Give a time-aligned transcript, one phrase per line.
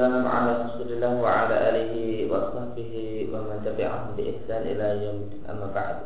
[0.00, 1.92] والسلام على رسول الله وعلى آله
[2.32, 2.94] وصحبه
[3.32, 5.96] ومن تبعهم بإحسان إلى يوم الدين أما بعد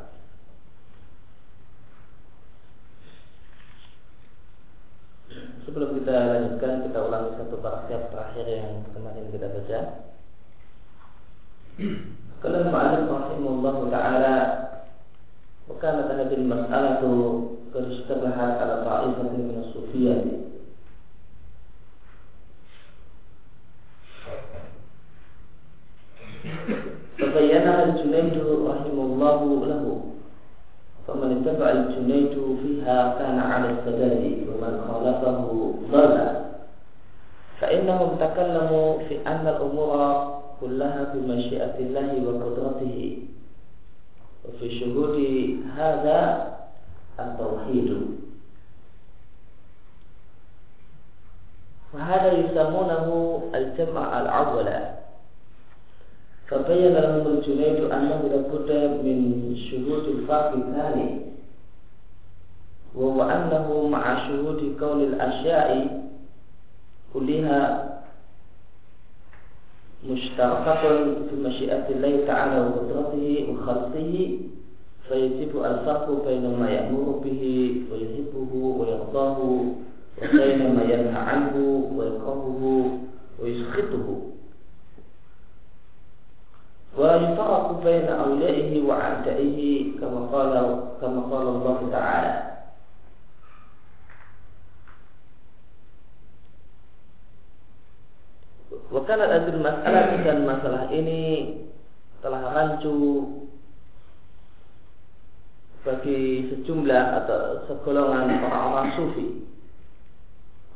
[5.62, 9.80] Sebelum kita lanjutkan, kita ulangi satu paragraf terakhir yang kemarin kita baca.
[12.42, 14.36] Kalau Ma'alif rahimahullah ta'ala
[15.70, 17.02] وكانت هذه المسألة
[17.74, 19.33] قد اشتبهت على طائفة من الصوفية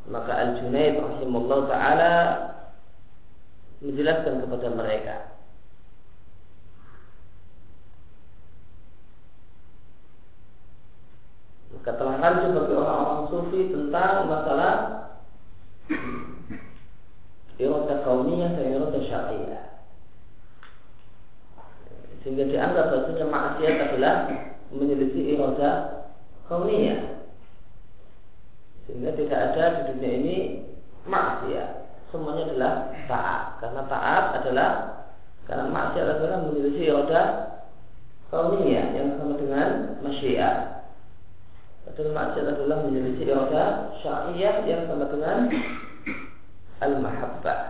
[0.09, 2.13] Maka Al-Junaid rahimahullah ta'ala
[3.85, 5.15] menjelaskan kepada mereka.
[11.77, 14.75] Maka telah rancu bagi orang-orang sufi tentang masalah
[17.61, 19.63] irada kauniyah dan irada syariah.
[22.25, 24.15] Sehingga dianggap bahasanya maksiat adalah
[24.73, 25.71] menyelisih irada
[26.49, 27.18] kauniyah.
[29.09, 30.37] Sehingga tidak ada di dunia ini
[31.09, 31.69] maksiat.
[32.13, 32.73] Semuanya adalah
[33.09, 33.41] taat.
[33.57, 34.69] Karena taat adalah
[35.49, 37.21] karena maksiat adalah menyelisih irada
[38.29, 40.85] kauniyah yang sama dengan masyiat.
[41.89, 45.37] Padahal maksiat adalah menyelisih irada syariah yang sama dengan
[46.85, 47.61] al-mahabbah.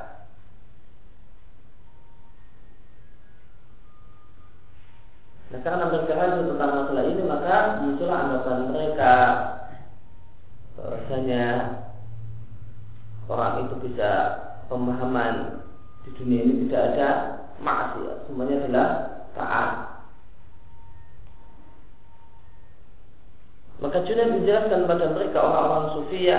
[5.56, 9.14] Nah karena mereka tentang masalah ini maka muncullah anggapan mereka
[11.10, 11.46] bahwasanya
[13.26, 14.10] orang itu bisa
[14.70, 15.66] pemahaman
[16.06, 17.10] di dunia ini tidak ada
[17.66, 18.88] maksiat, semuanya adalah
[19.34, 19.72] taat.
[23.82, 26.38] Maka Junaid menjelaskan pada mereka orang-orang sufia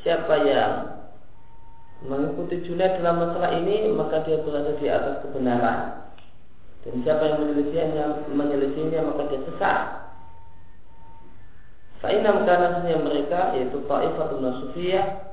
[0.00, 0.72] siapa yang
[2.08, 6.08] mengikuti Junaid dalam masalah ini maka dia berada di atas kebenaran.
[6.88, 10.03] Dan siapa yang menyelesaikannya menyelesaikannya maka dia sesat
[12.04, 15.24] Fa'inam kanasnya mereka yaitu Ta'ifatul Nasufiyah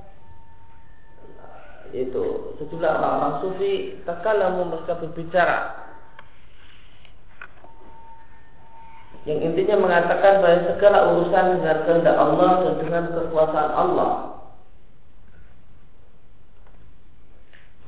[1.92, 5.60] yaitu sejumlah orang-orang sufi takalamu mereka berbicara.
[9.28, 14.12] Yang intinya mengatakan bahwa segala urusan dengan kehendak Allah dan dengan kekuasaan Allah.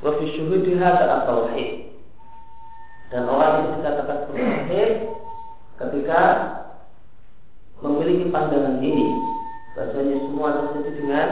[0.04, 1.72] Wa fi syuhudi hadza tauhid.
[3.16, 4.92] Dan orang yang dikatakan bertauhid
[5.80, 6.22] ketika
[7.84, 9.08] memiliki pandangan ini
[9.76, 11.30] bahasanya semua terjadi dengan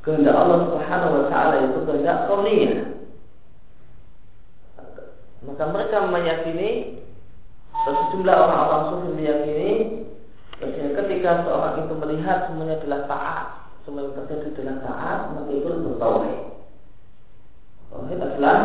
[0.00, 2.76] kehendak Allah Subhanahu wa taala itu kehendak kauniyah
[5.44, 6.70] maka mereka meyakini
[7.84, 9.70] sejumlah orang-orang sufi meyakini
[10.56, 13.46] bahasanya ketika seorang itu melihat semuanya adalah taat
[13.84, 16.40] semua yang terjadi adalah taat maka itu bertauhid
[17.90, 18.58] Tauhid adalah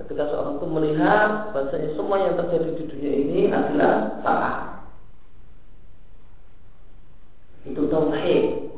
[0.00, 4.56] ketika seorang itu melihat bahasanya semua yang terjadi di dunia ini adalah salah.
[7.68, 8.70] Itu tauhid.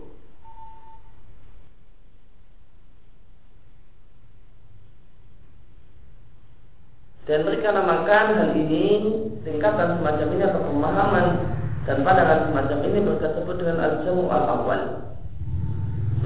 [7.23, 8.87] Dan mereka namakan hal ini
[9.47, 11.27] tingkatan semacam ini atau pemahaman
[11.87, 14.83] dan pandangan semacam ini berkata dengan al-jamu al-awwal.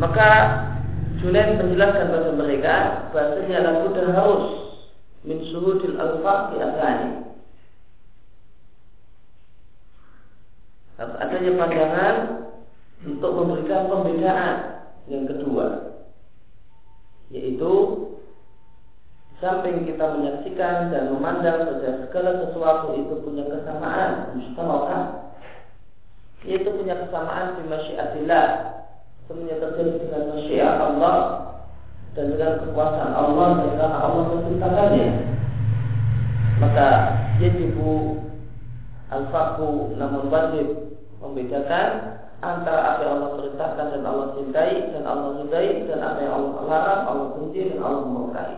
[0.00, 0.28] Maka
[1.20, 2.74] Junaid menjelaskan kepada mereka
[3.12, 4.44] bahasanya lagu dan harus
[5.24, 7.00] min suhudil alfaq di.
[10.96, 12.16] Harus adanya pandangan
[13.06, 14.54] untuk memberikan pembedaan.
[15.06, 15.86] Yang kedua
[17.30, 17.72] yaitu
[19.42, 25.34] samping kita menyaksikan dan memandang pada segala sesuatu itu punya kesamaan mustamawah
[26.46, 28.46] yaitu punya kesamaan di masyiatillah
[29.26, 31.16] semuanya terjadi dengan masyiat Allah
[32.14, 35.08] dan dengan kekuasaan Allah dan karena Allah menciptakannya
[36.56, 36.88] maka
[37.42, 38.22] yajibu
[39.10, 45.68] al-faku namun wajib membedakan antara apa yang Allah perintahkan dan Allah cintai dan Allah cintai
[45.88, 48.52] dan apa yang Allah larang, Allah benci dan Allah murkai.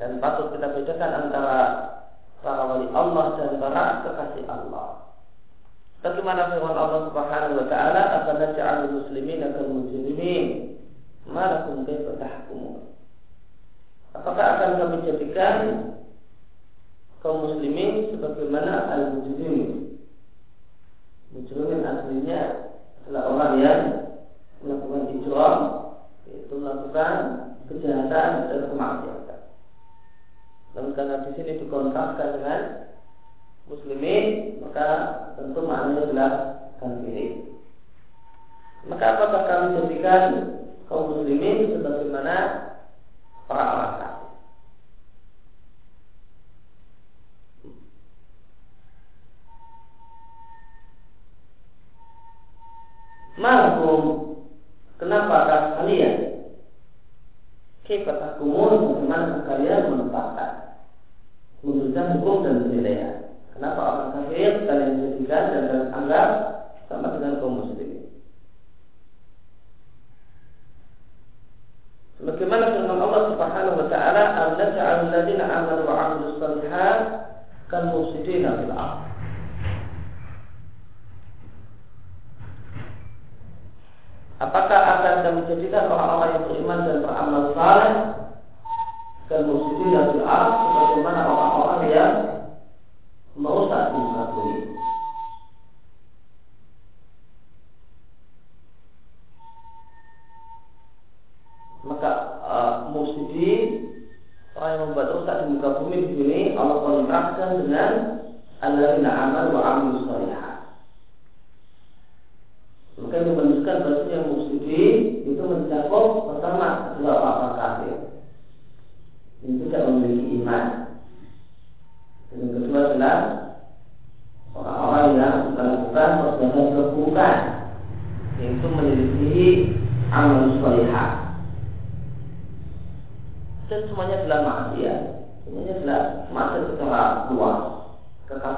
[0.00, 1.58] Dan patut kita bedakan antara
[2.40, 4.86] para wali Allah dan para kekasih Allah.
[6.00, 10.44] Bagaimana firman Allah Subhanahu wa taala, "Akan naj'alul muslimin kal mujrimin?"
[11.28, 12.10] Malakum kaifa?
[14.20, 15.58] Apakah akan kami jadikan
[17.24, 19.79] kaum muslimin sebagaimana al-mujrimin?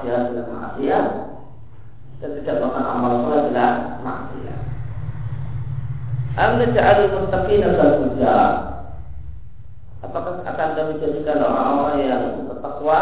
[0.03, 1.07] Kekafiran adalah maksiat
[2.19, 3.71] dan tidak melakukan amal soleh adalah
[4.03, 4.59] maksiat.
[6.35, 7.91] Am naj'alul muttaqina kal
[10.03, 12.99] apakah akan kami jadikan orang-orang yang bertakwa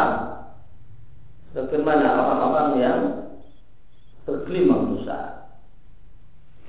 [1.58, 3.00] bagaimana orang-orang yang
[4.30, 5.50] bergelimang dosa.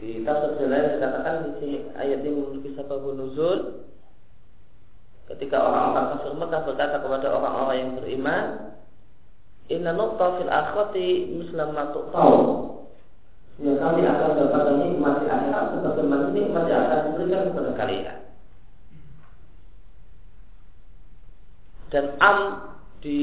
[0.00, 3.84] Di tafsir lain dikatakan di sini ayat ini memiliki sebab nuzul
[5.28, 8.44] ketika orang-orang kafir Mekah berkata kepada orang-orang yang beriman
[9.70, 12.72] Inna nukta fil akhirati mislam ma tahu
[13.60, 18.18] Ya kami akan dapat nikmat di akhirat sebagaimana nikmat yang akan diberikan kepada kalian.
[21.92, 22.38] Dan am
[23.04, 23.20] di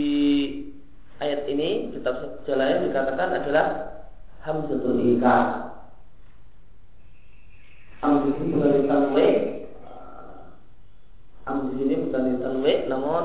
[1.17, 3.67] ayat ini di tafsir jalan dikatakan adalah
[4.45, 5.73] hamzatul ikar.
[8.05, 9.27] Am di sini bukan ditanwe.
[11.49, 13.23] Am di sini bukan ditanwe, namun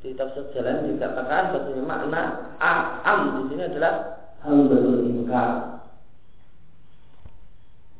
[0.00, 2.22] di tafsir jalan dikatakan bahwasanya makna
[3.04, 3.94] am di sini adalah
[4.40, 5.50] hamzatul ikar.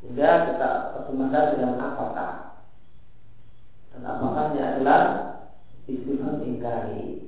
[0.01, 2.33] Sehingga kita terjemahkan dengan apakah.
[3.93, 5.03] Dan apakahnya adalah
[5.85, 7.21] istifham ingkari.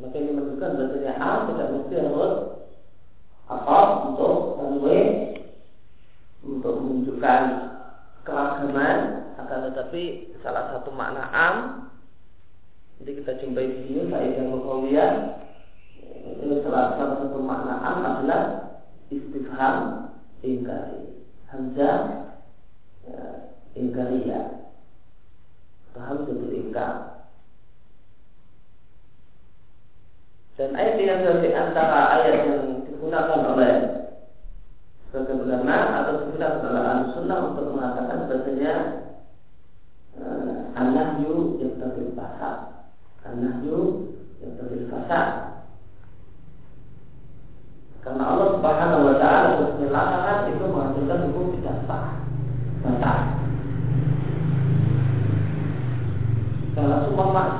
[0.00, 2.34] Maka ini menunjukkan bahasanya A tidak mesti harus
[3.52, 3.78] apa
[4.08, 5.00] untuk tanwe
[6.40, 7.42] untuk menunjukkan
[8.24, 9.20] keragaman
[9.80, 11.56] tetapi salah satu makna am
[13.00, 15.40] jadi kita jumpai di sini saya yang mengkawiyah
[16.20, 18.42] ini salah satu makna am adalah
[19.08, 19.76] istifham
[20.44, 21.24] ingkari.
[21.48, 21.96] Hamzah
[23.08, 23.24] ya,
[23.72, 24.68] ingkariyah
[25.96, 27.24] betul ingkar.
[30.60, 33.74] Dan ayat yang dari antara ayat yang digunakan oleh
[35.08, 38.99] sebagai ulama atau digunakan oleh sunnah untuk mengatakan bahasanya
[41.00, 42.56] an-nahyu yang terbil fasad
[43.24, 44.12] an-nahyu
[44.44, 45.26] yang terbil fasad
[48.04, 49.48] karena Allah Subhanahu wa taala
[49.80, 52.04] larangan itu menghasilkan hukum tidak sah.
[52.80, 53.40] Fasad.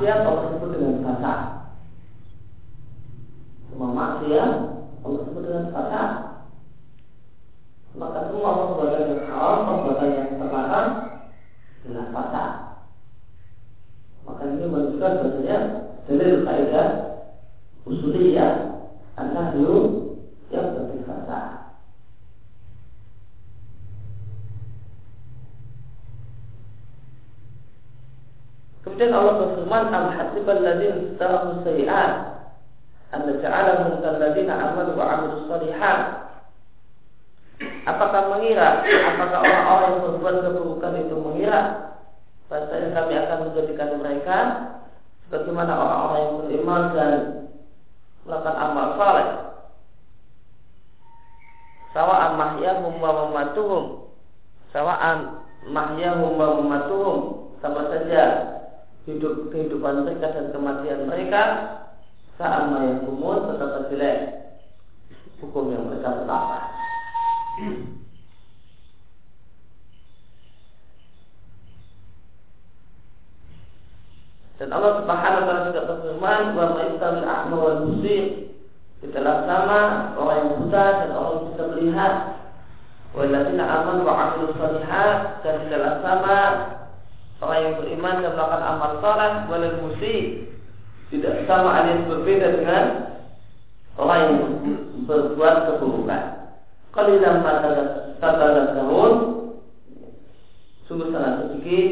[0.01, 1.39] maksiat Allah sebut dengan fasad.
[3.69, 4.51] Semua maksiat
[5.01, 6.09] Allah sebut dengan fasad.
[7.91, 10.89] Maka semua perbuatan yang haram, perbuatan yang terlarang
[11.83, 12.51] adalah fasad.
[14.25, 15.57] Maka ini menunjukkan bahasanya
[16.07, 16.87] dalil kaidah
[17.85, 18.51] usuliyah
[19.19, 19.73] an-nahyu
[20.49, 21.61] yang lebih fasad.
[28.81, 32.11] Kemudian Allah berfirman, "Am hasibal ladzina istarahu sayi'at
[33.13, 35.99] an naj'alahum kal ladzina amanu wa 'amilus shalihat."
[37.85, 41.61] Apakah mengira, apakah orang-orang yang berbuat keburukan itu mengira
[42.49, 44.37] bahasanya kami akan menjadikan mereka
[45.31, 47.13] bagaimana orang-orang yang beriman dan
[48.25, 49.29] melakukan amal saleh.
[51.95, 53.83] Sawa'an mahyahum wa mamatuhum.
[54.73, 57.19] Sawa'an mahyahum wa mamatuhum.
[57.61, 58.51] Sama saja
[59.09, 61.41] hidup kehidupan mereka dan kematian mereka
[62.37, 64.17] saat mayat umur tetap jelek
[65.41, 66.63] hukum yang mereka tetapkan.
[74.61, 78.53] Dan Allah Subhanahu wa taala juga berfirman bahwa istamil a'ma wal musir
[79.01, 79.79] tidaklah sama
[80.21, 82.13] orang yang buta dan orang yang bisa melihat.
[83.11, 86.37] Walladzina amanu wa 'amilus shalihat dan tidaklah sama
[87.41, 90.23] orang yang beriman dan melakukan amal saleh boleh musik
[91.09, 92.85] tidak sama alias berbeda dengan
[93.97, 94.35] orang yang
[95.09, 96.23] berbuat keburukan.
[96.93, 97.53] Qalilan ma
[98.21, 99.11] tahun
[101.01, 101.91] sungguh sangat sedikit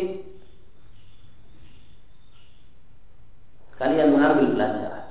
[3.81, 5.05] kalian mengambil pelajaran.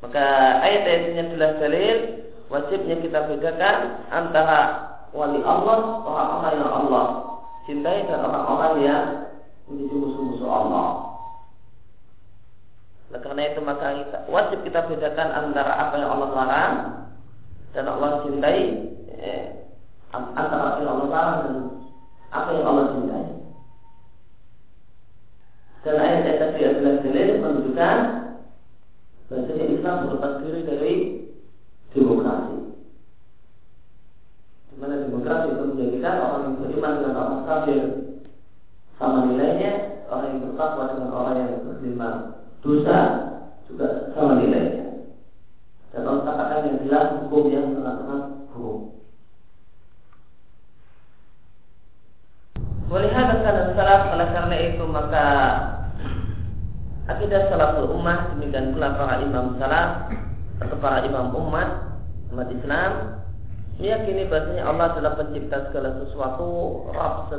[0.00, 0.26] Maka
[0.64, 1.96] ayat-ayatnya jelas dalil
[2.48, 3.76] wajibnya kita bedakan
[4.08, 4.60] antara
[5.12, 5.78] wali Allah,
[6.08, 7.06] orang-orang yang Allah
[7.68, 9.04] cintai dan orang-orang yang
[9.68, 10.88] menjadi musuh-musuh Allah.
[13.10, 16.74] Oleh karena itu maka kita, wajib kita bedakan antara apa yang Allah larang
[17.74, 18.89] dan Allah cintai,
[20.10, 21.54] antara apa yang Allah dan
[22.30, 23.26] apa yang Allah cintai.
[25.80, 27.98] Dan ayat-ayat tadi adalah dalil menunjukkan
[29.30, 30.94] bahwa Islam berlepas diri dari
[31.94, 32.60] demokrasi
[34.80, 37.82] mana demokrasi itu menjadikan orang yang beriman dengan orang kafir
[38.96, 39.72] sama nilainya,
[40.08, 42.14] orang yang bertakwa dengan orang yang beriman
[42.64, 42.98] dosa
[43.68, 45.04] juga sama nilainya.
[45.92, 48.80] Dan Allah katakan yang jelas hukum yang sangat-sangat buruk.
[52.88, 55.26] Melihat dan salaf oleh karena itu maka
[57.06, 60.10] akidah salaful ummah demikian pula para imam salaf
[60.60, 61.68] atau para imam umat
[62.30, 63.20] umat Islam
[63.80, 66.48] meyakini bahasanya Allah adalah pencipta segala sesuatu,
[66.92, 67.32] Rabb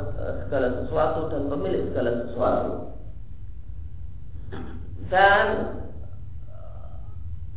[0.46, 2.72] segala sesuatu dan pemilik segala sesuatu.
[5.06, 5.46] Dan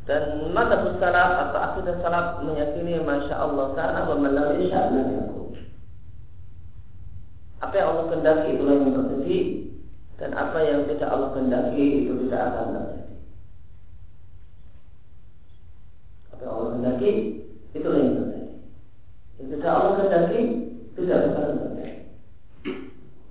[0.05, 5.09] dan mata salaf atau akidah salaf meyakini masya Allah karena melalui sya'nan
[7.65, 9.39] Apa yang Allah kendaki itulah yang terjadi
[10.15, 13.13] dan apa yang tidak Allah kendaki itu tidak akan terjadi.
[16.31, 17.11] Apa yang Allah kendaki
[17.75, 18.43] itulah yang terjadi.
[19.35, 20.39] Ketika Allah kehendaki
[20.95, 21.87] tidak bisa terjadi.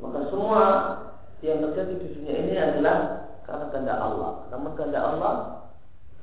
[0.04, 0.62] Maka semua
[1.40, 2.96] yang terjadi di dunia ini adalah
[3.48, 4.32] karena kehendak Allah.
[4.52, 5.34] Namun kehendak Allah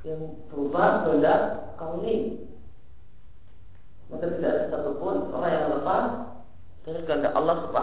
[0.06, 1.40] yang berubah kehendak
[1.74, 2.46] kauni.
[4.14, 6.04] Maka tidak ada satupun orang yang lepas
[6.86, 7.81] dari kehendak Allah Subhanahu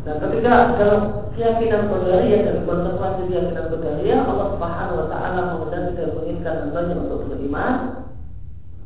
[0.00, 1.02] Dan ketika dalam
[1.36, 7.28] keyakinan qadariyah dan konsekuensi keyakinan qadariyah Allah Subhanahu wa taala mengendaki dan menginginkan hambanya untuk
[7.28, 7.74] beriman.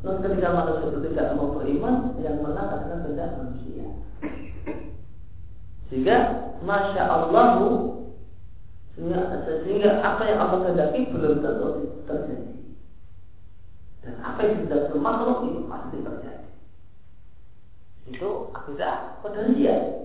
[0.03, 3.85] Dan ketika manusia itu tidak mau beriman, yang menang adalah kehendak manusia.
[5.89, 6.17] Sehingga
[6.61, 7.47] masya Allah
[8.93, 9.19] sehingga,
[9.65, 11.67] sehingga apa yang Allah kehendaki belum tentu
[12.05, 12.53] terjadi.
[14.05, 16.47] Dan apa yang tidak makhluk itu pasti terjadi.
[18.05, 20.04] Itu akidah qadariyah.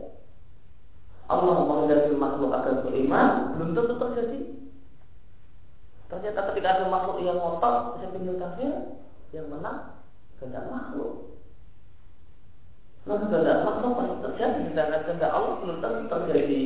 [1.30, 4.40] Allah menghendaki makhluk akan beriman belum tentu terjadi.
[6.10, 8.98] Ternyata ketika ada makhluk yang ngotot, pinggir kafir,
[9.30, 10.02] yang menang
[10.42, 11.38] kehendak makhluk.
[13.06, 16.62] Nah, kehendak makhluk pasti terjadi, sedangkan kehendak Allah belum tentu terjadi.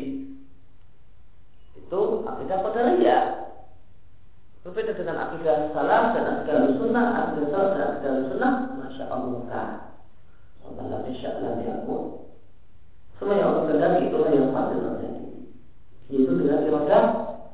[1.77, 3.25] Itu akidah qadariyah.
[4.65, 9.93] Berbeda dengan akidah salah dan akidah sunnah, akidah salah dan akidah sunnah, masya Allah.
[10.65, 12.24] Allah insya Allah yakun.
[13.19, 15.23] Semua yang Allah kehendaki itulah yang pasti terjadi.
[16.11, 17.05] Yaitu dengan iradah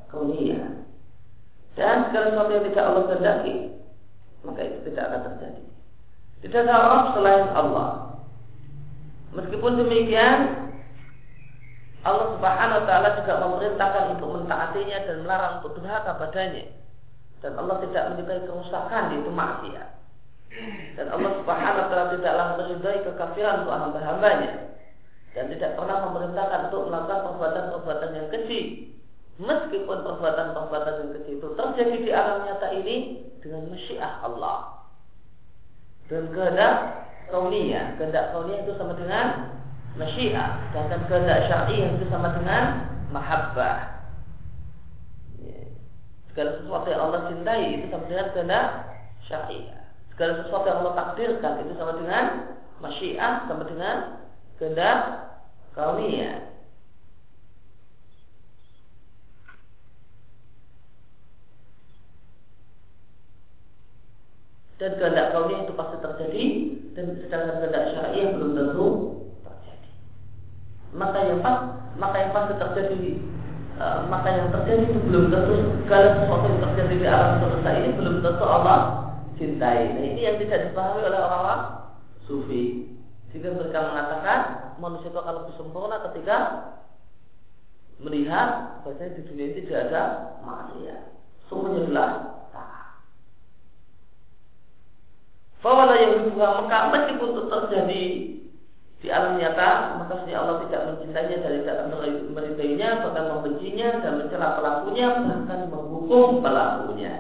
[0.09, 0.73] kauniyah.
[1.77, 3.55] Dan segala sesuatu yang tidak Allah kehendaki,
[4.45, 5.63] maka itu tidak akan terjadi.
[6.41, 7.89] Tidak ada Rabb selain Allah.
[9.37, 10.39] Meskipun demikian,
[12.01, 16.65] Allah Subhanahu wa taala juga memerintahkan untuk mentaatinya dan melarang untuk durhaka padanya.
[17.45, 19.89] Dan Allah tidak menyukai kerusakan itu maksiat.
[20.97, 24.71] Dan Allah Subhanahu wa taala tidaklah meridai kekafiran untuk hamba-hambanya
[25.31, 28.61] dan tidak pernah memerintahkan untuk melakukan perbuatan-perbuatan yang keji.
[29.41, 32.97] Meskipun perbuatan-perbuatan yang keji itu terjadi di alam nyata ini
[33.41, 34.85] dengan masyiah Allah.
[36.11, 36.75] Dan kehendak
[37.31, 39.27] kauniyah kehendak kauniyah itu sama dengan
[39.95, 40.51] masyiah.
[40.75, 42.63] Dan kehendak syar'i itu sama dengan
[43.15, 44.03] mahabbah.
[45.41, 45.73] Ya.
[46.35, 48.67] segala sesuatu yang Allah cintai itu sama dengan kehendak
[49.25, 49.81] syar'i
[50.21, 52.25] segala sesuatu yang Allah takdirkan itu sama dengan
[52.85, 54.20] masyiah sama dengan
[54.61, 54.99] kehendak
[55.73, 56.53] kauniyah.
[64.77, 66.45] Dan kehendak kauniyah itu pasti terjadi
[66.93, 68.87] dan sedangkan kehendak syariah belum tentu
[69.49, 69.91] terjadi.
[70.93, 71.57] Maka yang pas,
[71.97, 73.01] maka yang pasti terjadi
[73.81, 75.55] uh, maka yang terjadi itu belum tentu
[75.89, 78.81] segala sesuatu yang terjadi di alam semesta ini belum tentu Allah
[79.41, 79.81] cintai.
[79.97, 81.63] Nah ini yang tidak dipahami oleh orang-orang
[82.29, 82.90] sufi.
[83.31, 84.39] Sehingga mereka mengatakan
[84.83, 86.39] manusia itu akan lebih sempurna ketika
[88.03, 90.03] melihat bahwa di dunia ini tidak ada
[90.43, 91.03] maksiat.
[91.47, 92.11] Semuanya adalah
[92.51, 92.89] taat.
[95.63, 98.05] Fawala yang dibuka Mekah meskipun itu terjadi
[99.01, 101.77] di alam nyata, maka sebenarnya Allah tidak mencintainya dan tidak
[102.37, 107.13] meridainya, bahkan membencinya dan mencela pelakunya, bahkan menghukum pelakunya.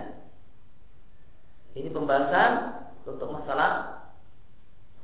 [1.73, 2.51] Ini pembahasan
[3.09, 4.00] untuk masalah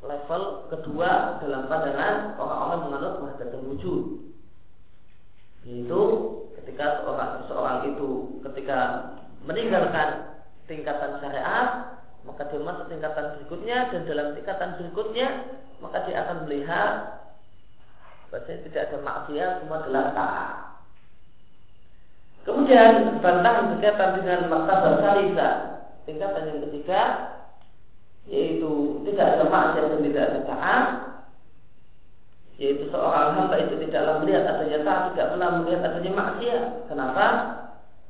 [0.07, 4.05] level kedua dalam pandangan orang-orang menganut wahdatul wujud.
[5.67, 6.03] Yaitu
[6.63, 8.79] ketika seorang seorang itu ketika
[9.47, 15.29] meninggalkan tingkatan syariat maka dia masuk tingkatan berikutnya dan dalam tingkatan berikutnya
[15.79, 16.93] maka dia akan melihat
[18.27, 20.55] bahwa tidak ada maksiat semua adalah taat.
[22.43, 25.51] Kemudian bantahan berkaitan dengan maktabar salisa
[26.07, 27.01] tingkatan yang ketiga
[28.27, 30.87] yaitu tidak ada maksiat dan tidak ada taat
[32.57, 36.65] yaitu seorang hamba itu tidaklah melihat adanya taat tidak pernah melihat adanya maksiat.
[36.89, 37.27] Kenapa?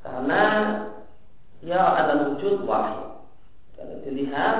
[0.07, 0.43] Karena
[1.67, 3.27] ya ada wujud wahid
[3.75, 4.57] karena dilihat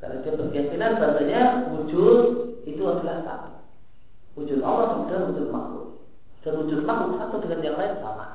[0.00, 1.42] karena dia berkeyakinan bahasanya
[1.74, 2.18] wujud
[2.64, 3.50] itu adalah satu
[4.38, 5.86] wujud Allah dan wujud makhluk.
[6.46, 8.26] Dan wujud makhluk satu dengan yang lain sama.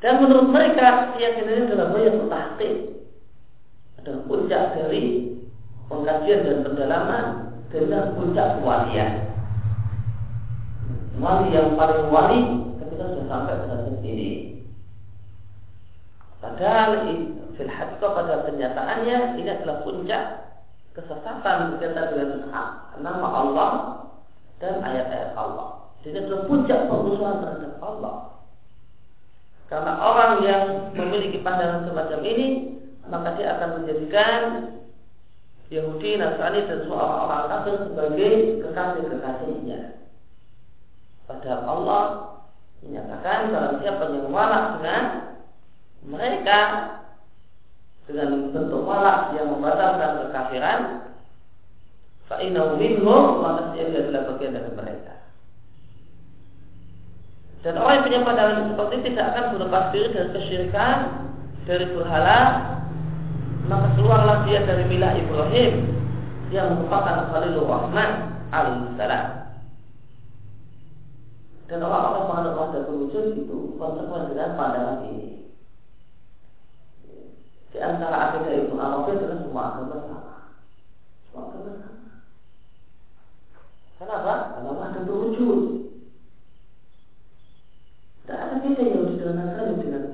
[0.00, 2.76] Dan menurut mereka keyakinan ini adalah banyak tahqiq
[4.04, 5.32] dan puncak dari
[5.88, 7.24] pengkajian dan pendalaman
[7.72, 9.12] dengan puncak kewalian.
[11.18, 12.40] Wali yang paling wali
[12.84, 14.30] ketika sudah sampai pada titik ini.
[16.42, 17.08] Padahal
[17.56, 17.70] fil
[18.02, 20.22] pada kenyataannya ini adalah puncak
[20.94, 22.30] kesesatan berkaitan dengan
[23.00, 23.70] nama Allah
[24.62, 25.90] dan ayat-ayat Allah.
[26.04, 28.14] Jadi adalah puncak pengusuhan terhadap Allah.
[29.72, 30.62] Karena orang yang
[30.92, 32.46] memiliki pandangan semacam ini
[33.08, 34.40] maka dia akan menjadikan
[35.72, 39.80] Yahudi, Nasrani dan semua orang-orang kafir sebagai kekasih-kekasihnya.
[41.24, 42.04] Padahal Allah
[42.84, 45.04] menyatakan kalau siapa yang walak dengan
[46.04, 46.60] mereka
[48.04, 50.80] dengan bentuk walak yang membatalkan kekafiran,
[52.28, 55.14] fa'inahu minhum maka dia adalah bagian dari mereka.
[57.64, 60.96] Dan orang yang punya pandangan seperti tidak akan berlepas diri dari kesyirikan,
[61.64, 62.38] dari berhala,
[63.64, 65.72] maka keluarlah dia dari milah Ibrahim
[66.52, 68.10] yang merupakan Khalilur Rahman
[68.52, 69.26] alaihissalam.
[71.64, 75.48] Dan orang-orang menghadap wahdatul wujud itu konsekuen dengan pandangan ini.
[77.72, 80.34] Di antara akidah Ibnu Arabi adalah semua agama sama.
[81.26, 82.12] Semua agama sama.
[83.96, 84.34] Kenapa?
[84.52, 85.60] Karena wahdatul wujud.
[88.24, 90.13] Tidak ada beda yang Nasrani dengan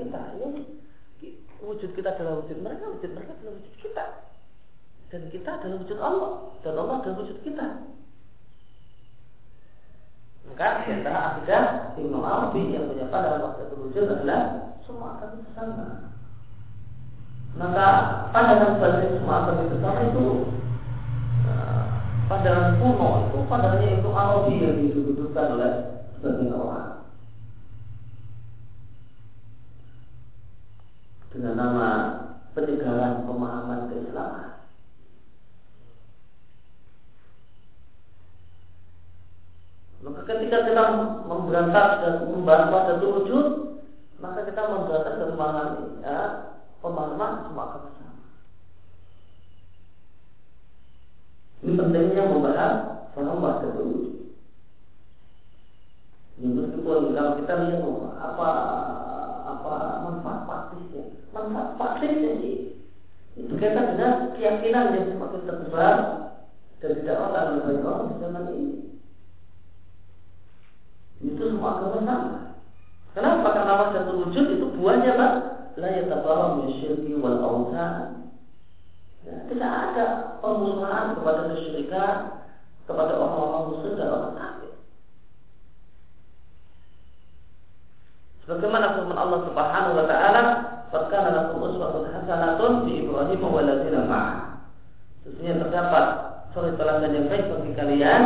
[1.70, 4.04] wujud kita adalah wujud mereka, wujud mereka adalah wujud kita.
[5.10, 7.66] Dan kita adalah wujud Allah, dan Allah adalah wujud kita.
[10.50, 15.86] Maka di antara akidah Ibnu Arabi yang punya pada waktu wujud adalah semua akan sama.
[17.54, 17.86] Maka
[18.34, 20.26] pandangan sebagai semua akan sama itu
[21.46, 21.82] uh,
[22.26, 25.72] pandangan kuno itu pandangannya itu Arabi yang didudukkan oleh
[26.18, 26.99] sebagian orang.
[31.30, 31.88] Dengan nama
[32.52, 34.50] penyegaran pemahaman keislaman.
[40.00, 40.84] Maka ketika kita
[41.28, 43.46] memberantas dan membahas pada wujud,
[44.18, 46.20] maka kita memberantas memahami ya,
[46.80, 48.24] pemahaman semua akan sama.
[51.60, 52.72] Ini pentingnya membahas
[53.12, 54.32] paham pada wujud.
[56.40, 57.84] Ini meskipun kalau kita lihat
[58.16, 58.48] apa
[61.30, 62.56] manfaat praktisnya sih
[63.38, 65.96] itu dengan keyakinan yang semakin tersebar
[66.80, 68.76] dan tidak banyak orang di zaman ini.
[71.20, 72.38] Itu semua agama sama.
[73.12, 73.48] Kenapa?
[73.52, 75.32] Karena wajah wujud itu buahnya pak.
[75.78, 78.26] La yatabarra min syirki wal awsan
[79.22, 80.06] ya, tidak ada
[80.42, 82.16] pemusnahan kepada kesyirikan
[82.90, 84.72] kepada orang-orang musyrik dan orang kafir.
[88.50, 90.42] Bagaimana firman Allah Subhanahu wa taala,
[90.90, 94.38] "Fakana lakum uswatun hasanatun fi Ibrahim wa ladzina ma'ah."
[95.22, 96.04] Sesungguhnya terdapat
[96.50, 98.22] suri teladan yang baik bagi kalian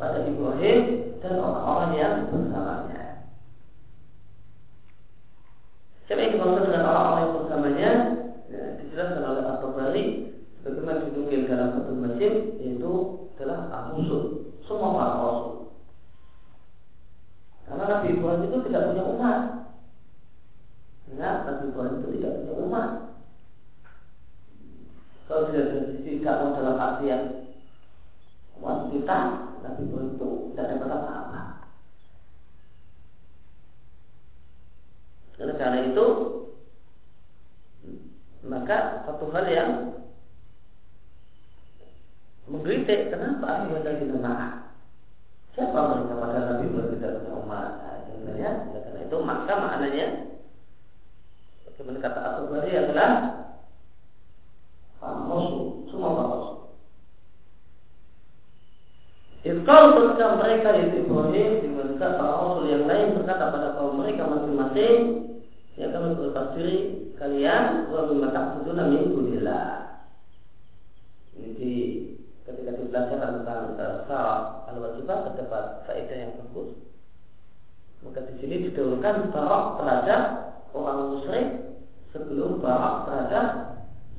[0.00, 0.78] pada Ibrahim
[1.20, 3.02] dan orang-orang yang bersamanya.
[6.06, 7.90] Siapa yang dimaksud dengan orang-orang yang bersamanya?
[8.46, 10.04] Ya, dijelaskan oleh At-Tabari
[10.62, 12.92] bagaimana dinukil dalam satu masjid yaitu
[13.36, 15.52] adalah musuh semua para rasul.
[17.66, 19.38] Karena Nabi Ibrahim itu tidak punya umat.
[21.16, 22.90] Ya, Nabi Ibrahim itu tidak punya umat.
[25.24, 27.22] Kalau tidak tidak mau dalam artian
[28.60, 29.18] umat kita,
[29.64, 31.42] Nabi Ibrahim itu tidak dapat apa-apa.
[35.40, 36.06] Oleh karena itu,
[38.44, 38.76] maka
[39.08, 39.70] satu hal yang
[42.44, 44.52] menggelitik kenapa ibadah kita marah.
[45.56, 47.68] Siapa mereka pada Nabi Ibrahim tidak punya umat?
[47.80, 50.35] Nah, sebenarnya, karena itu maka maknanya
[51.76, 53.10] Bagaimana kata At-Tabari adalah
[55.28, 56.56] musuh, semua musuh.
[59.44, 64.96] Kalau ketika mereka itu Ibrahim dengan para Rasul yang lain berkata pada kaum mereka masing-masing,
[65.76, 66.76] ya kami berlepas diri
[67.20, 69.68] kalian wa mimma ta'buduna min dunillah.
[71.36, 71.72] Ini di
[72.42, 76.70] ketika dipelajari tentang uh, al-wajibat terdapat faedah yang bagus.
[78.06, 80.22] Maka di sini didahulukan barok terhadap
[80.74, 81.46] orang musyrik
[82.16, 83.46] sebelum barak terhadap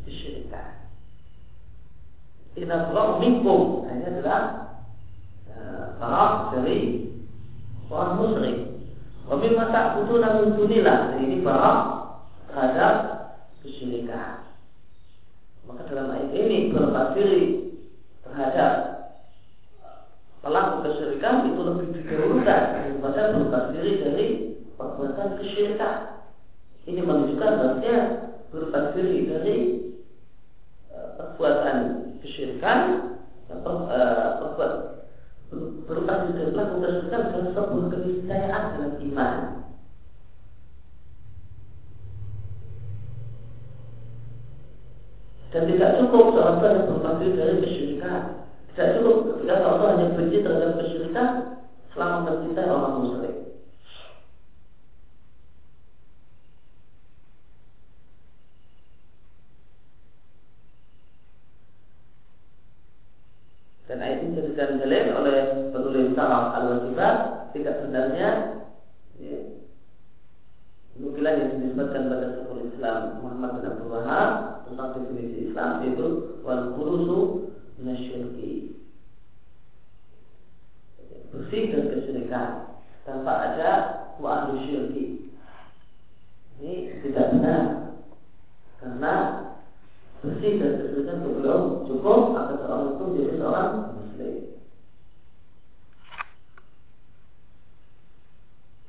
[0.05, 0.85] kesyirikan.
[2.53, 4.41] Kita belum minkum, nah, ini adalah
[5.49, 7.09] uh, barak dari
[7.89, 8.57] orang musyrik.
[9.27, 11.79] Wabil masa butuh namun dunilah, nah, ini barak
[12.53, 12.93] terhadap
[13.65, 14.45] kesyirikan.
[15.65, 17.73] Maka dalam ayat ini berlepas diri
[18.21, 18.71] terhadap
[20.45, 24.25] pelaku kesyirikan itu lebih didahulukan daripada berlepas diri dari
[24.77, 26.16] perbuatan kesyirikan.
[26.87, 27.95] Ini menunjukkan bahwa
[28.47, 29.57] berlepas diri dari
[31.19, 31.77] perbuatan
[32.23, 32.79] kesyirikan
[33.51, 34.73] perbuatan
[35.87, 38.63] berlepas diri dari pelaku kesyirikan adalah sebuah keniscayaan
[39.03, 39.35] iman.
[45.47, 48.21] Dan tidak cukup seorang yang berlepas diri dari kesyirikan.
[48.71, 51.29] Tidak cukup ketika seorang hanya benci terhadap kesyirikan
[51.91, 53.37] selama mencintai orang musyrik.
[64.37, 65.37] dijadikan dalil oleh
[65.73, 67.15] penulis Sarah al-Wajibat
[67.55, 68.29] tidak sebenarnya
[69.17, 69.37] ya,
[70.97, 74.29] nukilan yang dinisbatkan pada Syekhul Islam Muhammad bin Abdul Wahab
[74.69, 76.07] tentang definisi Islam yaitu
[76.45, 77.19] wal kurusu
[77.81, 78.77] nasyirki
[81.33, 83.71] bersih dari kesyirikan tanpa ada
[84.17, 85.33] wa syirki
[86.57, 87.63] ini tidak benar
[88.81, 89.13] karena
[90.25, 94.35] bersih dan kesyirikan belum cukup agar seorang itu menjadi seorang muslim.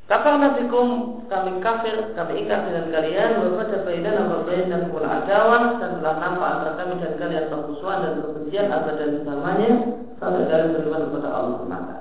[0.09, 0.89] Kafar nabikum
[1.29, 6.15] kami kafir, kami ingkar dengan kalian bahwa baidan nama bain dan kul adawah dan telah
[6.17, 9.73] nampak antara kami dan kalian permusuhan dan kebencian dan selamanya
[10.17, 11.97] sampai dari beriman kepada Allah semata.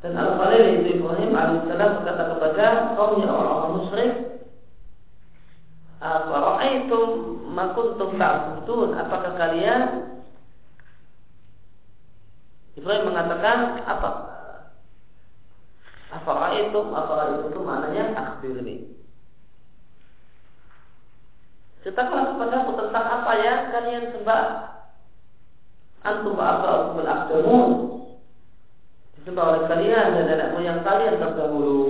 [0.00, 4.12] Dan Al-Khalil itu Ibrahim alaihissalam berkata kepada kaumnya orang-orang musyrik,
[6.82, 7.00] itu
[7.52, 9.80] makuntum ta'budun Apakah kalian
[12.74, 14.10] Ibrahim mengatakan apa?
[16.54, 18.76] Itu apa itu maknanya akhbirni.
[21.82, 24.44] Ceritakanlah kepada aku tentang apa ya kalian sembah.
[26.02, 27.70] Antum apa aku aqdamun.
[29.18, 31.82] Disembah oleh kalian dan nenek moyang kalian terdahulu.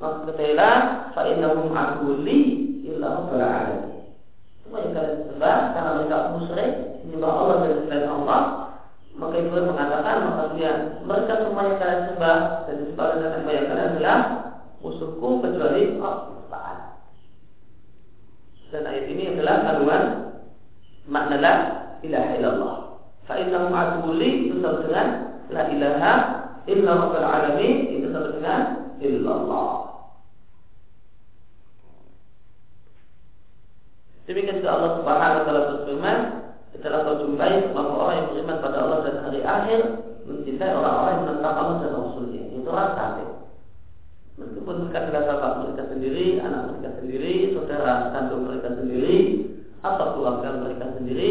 [0.00, 0.76] Maka ketahuilah
[1.12, 2.24] fa innahum rabbil
[3.04, 4.08] alamin.
[4.64, 6.70] Semua yang kalian sembah karena mereka musyrik
[7.04, 8.40] menyembah Allah dan selain Allah
[9.18, 13.66] maka ibu mengatakan maka dia mereka semua yang kalian sembah dan disembah oleh nenek moyang
[13.66, 14.18] kalian adalah
[14.78, 16.38] musuhku kecuali Allah
[18.68, 20.02] dan ayat ini adalah kandungan
[21.08, 21.54] makna la
[22.04, 22.76] ilaha illallah.
[23.24, 23.72] Fa innahum
[24.20, 25.06] itu sama dengan
[25.48, 26.12] la ilaha
[26.68, 28.60] illa rabbil alamin itu sama dengan
[29.00, 29.72] illallah.
[34.28, 36.18] Demikian juga Allah Subhanahu wa taala berfirman,
[36.80, 39.80] "Telah kau jumpai bahwa orang yang beriman pada Allah dan hari akhir
[40.28, 43.28] mencintai orang-orang yang menentang Allah dan Rasulnya." Itu orang kafir.
[44.38, 49.16] Meskipun mereka adalah bapak mereka sendiri, anak mereka sendiri, saudara kandung mereka sendiri,
[49.82, 51.30] atau keluarga mereka sendiri,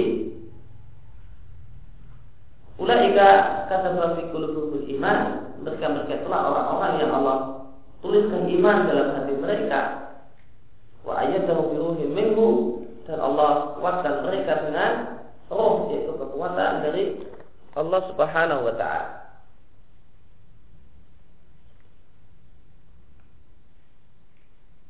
[2.78, 3.30] Ulaika
[3.74, 7.38] kata Bapak kulubul iman Mereka mereka itulah orang-orang yang Allah
[8.06, 9.82] Tuliskan iman dalam hati mereka
[11.02, 12.48] Wa biruhim minhu
[13.08, 14.92] dan Allah kuatkan mereka dengan
[15.48, 17.24] roh yaitu kekuatan dari
[17.78, 19.10] Allah Subhanahu wa taala.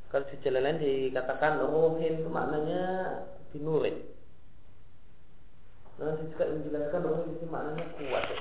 [0.08, 2.84] Kalau di dikatakan rohin itu maknanya
[3.52, 4.08] binurin.
[6.00, 8.23] Nanti juga menjelaskan rohin itu maknanya kuat.
[8.32, 8.39] Ya.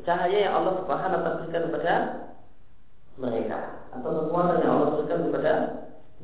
[0.00, 1.94] Cahaya yang Allah Subhanahu wa taala berikan kepada
[3.20, 3.58] mereka
[3.92, 5.52] atau kekuatan yang Allah berikan kepada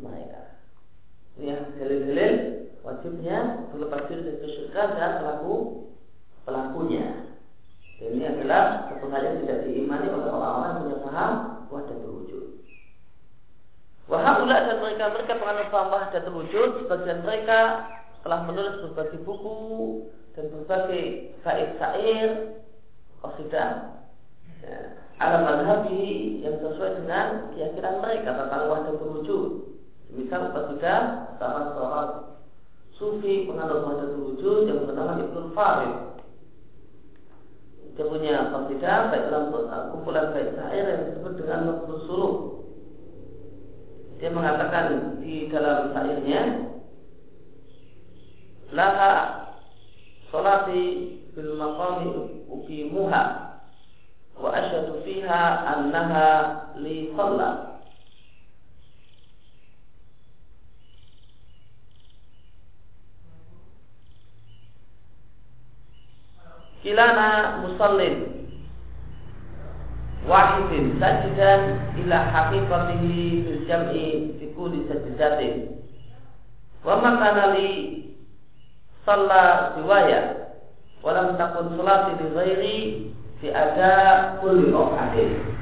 [0.00, 0.45] mereka.
[1.36, 2.34] Yang dalil-dalil
[2.80, 5.54] wajibnya berlepas diri dari kesyirikan dan pelaku
[6.46, 7.06] pelakunya.
[7.96, 11.32] Dan ini adalah satu yang tidak diimani oleh orang-orang yang paham
[11.72, 12.44] wahdatul wujud.
[14.06, 17.60] Wahaula dan mereka mereka penganut paham wahdatul wujud, sebagian mereka
[18.22, 19.60] telah menulis berbagai buku
[20.38, 21.04] dan berbagai
[21.42, 22.60] syair-syair,
[23.24, 23.70] qasidah,
[24.62, 24.78] ya,
[25.18, 29.75] ala madhabi yang sesuai dengan keyakinan mereka tentang wahdatul wujud.
[30.14, 30.94] Misal ketika
[31.38, 32.10] salah seorang
[32.96, 35.94] sufi penganut wahdatul wujud yang bernama Ibnu Farid.
[37.96, 39.44] Dia punya qasidah baik dalam
[39.92, 42.24] kumpulan baik syair yang disebut dengan Nafsul.
[44.20, 46.40] Dia mengatakan di dalam syairnya
[48.72, 49.12] Laha
[50.28, 50.84] Salati
[51.32, 52.08] bil maqami
[52.48, 53.22] uqimuha
[54.36, 56.28] wa asyhadu fiha annaha
[56.80, 57.75] li shalla
[66.86, 68.46] kilana musallin
[70.22, 75.82] wahidin sajidan ila haqiqatihi bil jam'i fi kulli sajdatin
[76.86, 77.70] wa makana li
[79.02, 80.54] salla riwayat
[81.02, 82.78] walam takun salati li ghairi
[83.42, 83.94] fi ada
[84.38, 85.58] kulli rokaatin.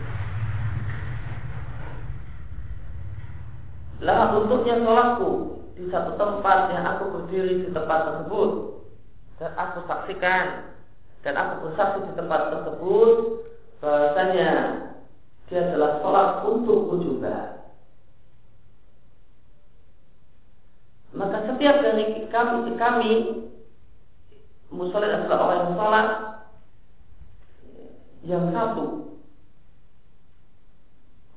[4.04, 5.30] Lah untuknya sholatku
[5.80, 8.50] di satu tempat yang aku berdiri di tempat tersebut
[9.40, 10.73] dan aku saksikan
[11.24, 13.10] dan aku bersaksi di tempat tersebut
[13.80, 14.50] bahasanya
[15.48, 17.36] dia adalah sholat untukku juga.
[21.14, 23.12] Maka setiap dari kami, kami
[24.68, 26.08] musolit adalah orang yang sholat
[28.24, 28.84] yang satu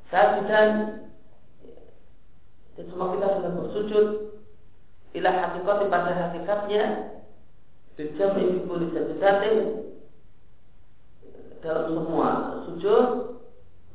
[0.07, 0.69] sajidan
[2.79, 4.05] dan semua kita sudah bersujud
[5.19, 6.83] ila hakikat pada hakikatnya
[7.97, 9.53] Dijam ini boleh jadi
[11.65, 12.29] dalam semua
[12.69, 13.05] sujud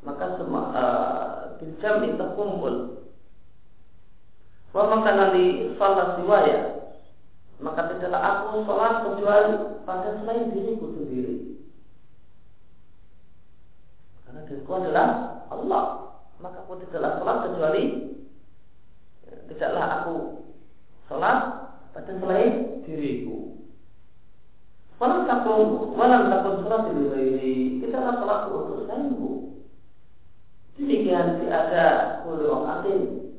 [0.02, 3.06] maka semua uh, ini terkumpul.
[4.74, 6.82] Wa maka nanti salat siwaya
[7.62, 9.54] maka tidaklah aku sholat kecuali
[9.86, 11.62] pada selain diriku sendiri.
[14.26, 15.08] Karena diriku adalah
[15.46, 15.84] Allah,
[16.42, 17.84] maka aku tidaklah sholat kecuali
[19.46, 20.14] tidaklah aku
[21.06, 21.38] sholat
[21.94, 23.61] pada selain diriku.
[25.02, 29.58] Walam takun walam takun sholat ini kita lah sholat untuk selainku.
[30.78, 33.34] Demikian ada kulur atin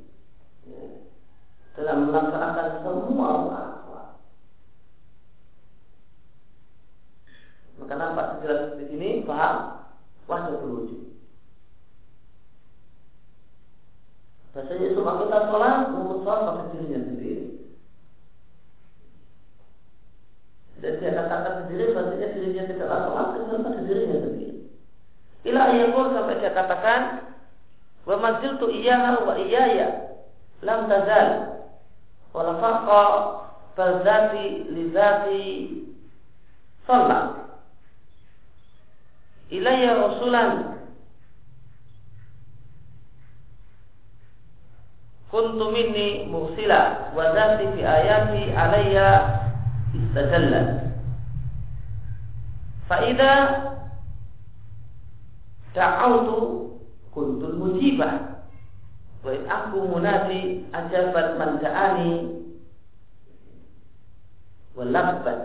[0.68, 1.08] ya,
[1.80, 4.08] dalam melaksanakan semua akhlak.
[7.80, 9.88] Maka nampak jelas di sini paham
[10.28, 11.16] wajib berwujud.
[14.52, 17.64] Bahasanya semua kita sholat, untuk sholat pada dirinya sendiri.
[20.84, 24.56] Dan dia katakan sendiri bahasanya dirinya tidaklah sholat kecuali pada dirinya sendiri.
[25.48, 27.02] Ila ayakul sampai dia katakan
[28.04, 30.20] wa tu iya wa iyaya
[30.60, 31.28] lam tazal
[32.36, 33.04] wala faqa
[33.80, 35.44] fazati li zati
[36.84, 37.48] sholat
[39.56, 40.84] ilayya rasulan
[45.32, 49.43] kuntu minni mursila wa zati fi ayati alayya
[49.94, 50.94] istadallat
[52.84, 53.34] Fa'idha
[55.72, 56.38] da'autu
[57.16, 58.44] kuntul mujibah.
[59.24, 62.44] Wa aku munadi ajabat man da'ani
[64.76, 65.40] Wa labbat.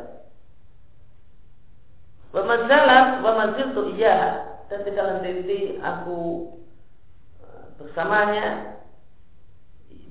[2.34, 6.18] Wa manzalat wa manziltu iya Dan tidak nanti aku
[7.40, 8.76] eh, bersamanya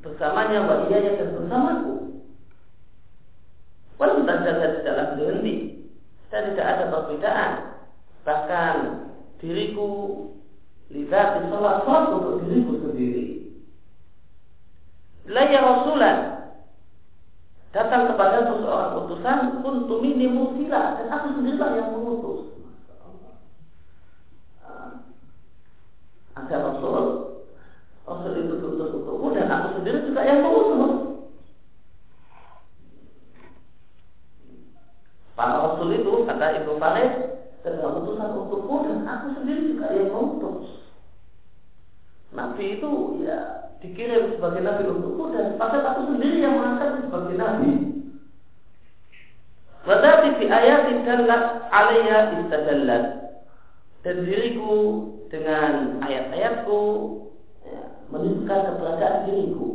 [0.01, 2.06] bersamanya wa iya dan bersamaku
[3.97, 5.55] Walaupun tidak tidaklah berhenti
[6.29, 7.51] dan tidak ada perbedaan.
[8.21, 8.75] Bahkan
[9.41, 9.89] diriku
[10.93, 13.25] lihat di sholat sholat untuk diriku sendiri.
[15.27, 16.17] Laya Rasulan
[17.75, 22.39] datang kepada seseorang utusan pun tumini musila dan aku sendirilah yang mengutus.
[26.37, 27.05] Ada Rasul,
[28.05, 30.95] Rasul itu diutus untukmu dan aku sendiri juga yang mengutus.
[35.35, 36.25] Para Rasul itu
[36.79, 37.13] Farid
[37.67, 40.87] adalah utusan untukku dan aku sendiri juga yang mengutus.
[42.31, 42.91] Nabi itu
[43.25, 43.37] ya
[43.83, 47.71] dikirim sebagai nabi untukku dan pada aku sendiri yang mengangkat sebagai nabi.
[49.87, 53.05] Wadati fi ayatin dallat alaiya istadallat
[54.03, 54.75] dan diriku
[55.31, 56.79] dengan ayat-ayatku
[57.63, 59.67] ya, menunjukkan keberadaan diriku.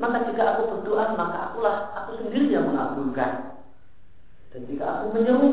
[0.00, 3.51] Maka jika aku berdoa, maka akulah aku sendiri yang mengabulkan.
[4.52, 5.50] Dan jika aku menyeru,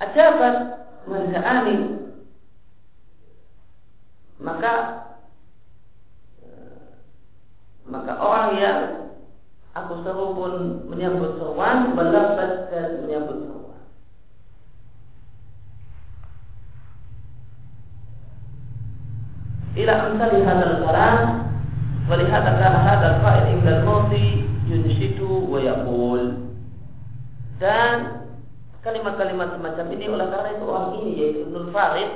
[0.00, 0.56] ajabat
[1.04, 1.76] menja'ani,
[4.40, 4.72] maka
[7.84, 8.80] maka orang yang
[9.76, 10.54] aku seru pun
[10.88, 13.64] menyambut seruan, berlapas dan menyambut seruan.
[19.74, 21.20] ila amsali hadzal kalam
[22.06, 26.44] wa li hadza kana hadzal qa'id inda al-mauti yunshidu wa yaqul.
[27.62, 28.24] Dan
[28.84, 32.10] kalimat-kalimat semacam ini oleh karena itu orang ini yaitu Ibnu Farid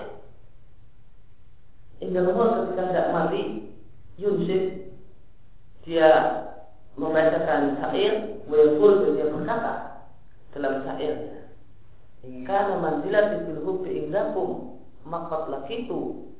[1.99, 3.43] Allah ketika tidak mati
[4.21, 4.95] Yunshid
[5.83, 6.11] Dia
[6.95, 9.75] membacakan syair Wayakul dan dia berkata
[10.55, 11.39] Dalam syairnya
[12.47, 16.31] Karena manzilat fil hubbi indakum Makat lakitu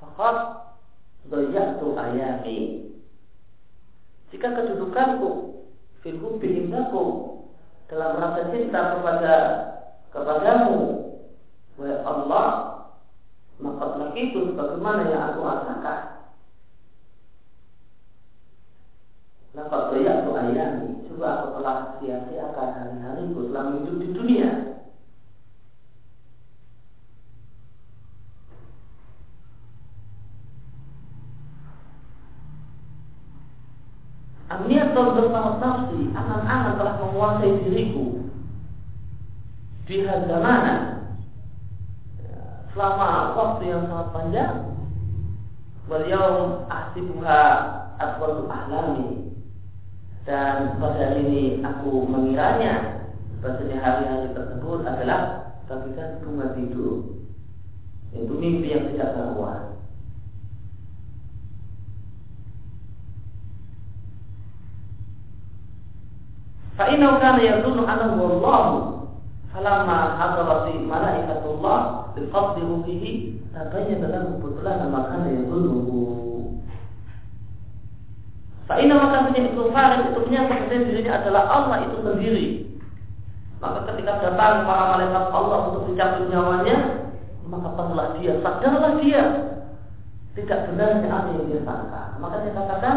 [0.00, 0.64] Fakat
[1.24, 2.84] Doyatu ayami.
[4.28, 5.53] Jika kedudukanku
[6.04, 7.32] Filhu bihindaku
[7.88, 9.34] Dalam rasa cinta kepada
[10.12, 11.08] Kepadamu.
[11.80, 12.48] Wahai Allah
[13.56, 16.00] Maka lagi itu bagaimana yang aku rasakan
[19.56, 22.83] Lakat doyatu ayami Coba aku telah sia-siakan
[44.04, 44.56] sangat panjang.
[45.88, 46.28] Beliau
[46.68, 47.40] ahsibuha
[47.96, 49.32] atwatu ahlami.
[50.24, 53.04] Dan pada hari ini aku mengiranya
[53.44, 57.20] bahasanya hari-hari tersebut adalah bagikan bunga tidur.
[58.16, 59.76] Itu mimpi yang tidak terluar.
[66.74, 68.93] Fa'inau kana yadunu anahu
[69.54, 73.10] falamma hadarati malaikatullah bifadli ruhihi
[73.54, 76.02] tabayyana lahu butlan ma kana yadhunnuhu
[78.64, 82.46] Fa'inau maka punya farid itu punya dirinya adalah Allah itu sendiri.
[83.60, 86.76] Maka ketika datang para malaikat Allah untuk dicabut nyawanya
[87.44, 89.24] maka tahulah dia, sadarlah dia.
[90.32, 92.02] Tidak benarnya apa yang dia sangka.
[92.18, 92.96] Maka dia katakan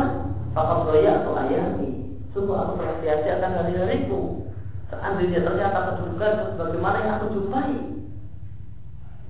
[0.58, 4.47] Fakal doya atau ayami Sungguh aku telah sia-siakan hari-hariku.
[4.88, 7.76] Seandainya ternyata kedudukan sebagaimana yang aku jumpai.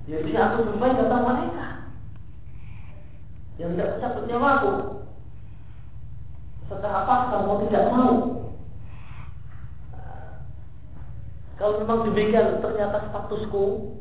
[0.08, 1.68] Jadi aku jumpai datang mereka
[3.58, 4.72] yang tidak cabut nyawaku.
[6.70, 8.14] Setelah apa kamu tidak mau?
[11.58, 13.98] Kalau memang demikian ternyata statusku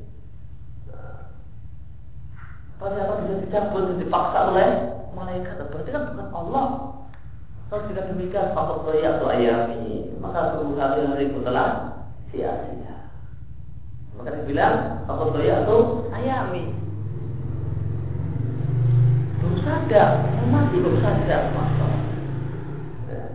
[2.78, 4.70] ternyata bisa dicabut dipaksa oleh
[5.18, 6.66] malaikat berarti kan bukan Allah
[7.68, 12.00] kalau jika demikian faktor doya atau ayami maka seluruh hari itu telah
[12.32, 13.12] sia-sia.
[14.16, 16.72] Maka dibilang faktor doya atau ayami.
[19.38, 22.02] Belum sadar, mati belum sadar masalah.
[23.12, 23.26] Ya.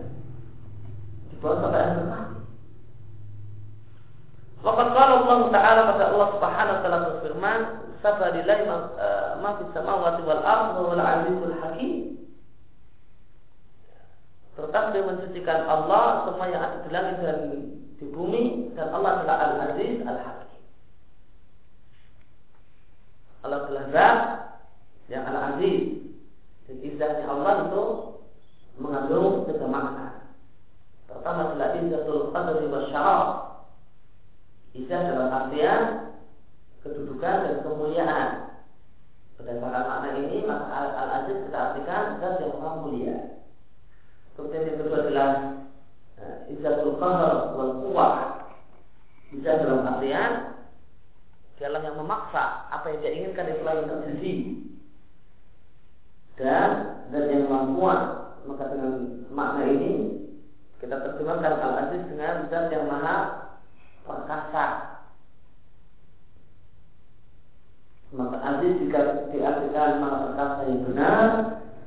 [1.29, 2.37] Di bawah sampai akhir mati.
[4.63, 7.59] Waqad qala Allah Ta'ala pada Allah Subhanahu wa taala berfirman,
[7.99, 8.63] "Sabalillahi
[9.43, 12.22] ma fis samawati wal ardi wa al azizul hakim."
[14.53, 17.39] Beliau mensucikan Allah semua yang ada di langit dan
[17.97, 20.61] di bumi dan Allah adalah Al-Aziz Al-Hakim.
[23.41, 24.19] Allah adalah Zat
[25.09, 26.05] yang Al-Aziz.
[26.69, 27.83] Dan izzahnya Allah itu
[28.77, 30.31] mengandung tiga makna.
[31.09, 33.29] Pertama adalah izzatul qadri wa syaraf.
[34.77, 35.81] Izzah dalam artian
[36.85, 38.29] kedudukan dan kemuliaan.
[39.41, 43.42] Berdasarkan makna ini, maka Al-Aziz kita artikan zat yang mulia.
[44.33, 45.29] Kemudian yang kedua adalah
[46.17, 48.13] uh, Izzatul Qahar wal Quwah
[49.33, 50.31] Izzah dalam artian
[51.57, 54.35] Dalam yang memaksa Apa yang dia inginkan itu yang terjadi
[56.37, 56.69] Dan
[57.13, 58.93] Dan yang mampuan Maka dengan
[59.29, 59.93] makna ini
[60.81, 63.43] Kita terjemahkan Al-Aziz dengan Zat yang maha
[64.03, 64.65] perkasa.
[68.13, 71.27] Maka Aziz jika diartikan maha perkasa yang benar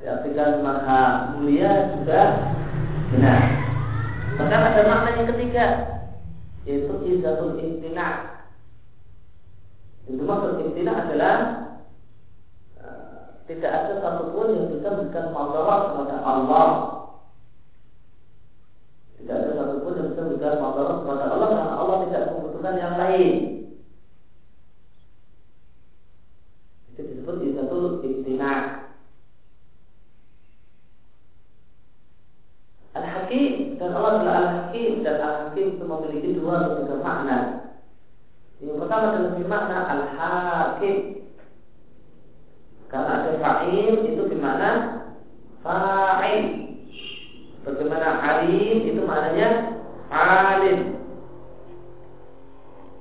[0.00, 2.20] diartikan maha mulia juga
[3.14, 3.42] benar.
[4.36, 5.66] Maka ada makna yang ketiga
[6.66, 8.42] yaitu izatul intina.
[10.10, 11.36] Itu maksud intina adalah
[12.82, 16.68] uh, tidak ada satupun yang bisa memberikan madarat kepada Allah.
[19.22, 23.34] Tidak ada satupun yang bisa memberikan madarat kepada Allah karena Allah tidak membutuhkan yang lain.
[26.92, 28.86] Itu disebut izatul intina.
[32.96, 35.84] Al-Hakim dan Allah adalah Al-Hakim dan Al-Hakim itu
[36.46, 37.38] dua atau tiga makna.
[38.62, 40.96] Yang pertama adalah makna Al-Hakim.
[42.86, 44.70] Karena ada fa'il itu di mana
[45.66, 46.44] fa'il.
[47.66, 49.74] Bagaimana alim itu maknanya
[50.06, 51.02] alim.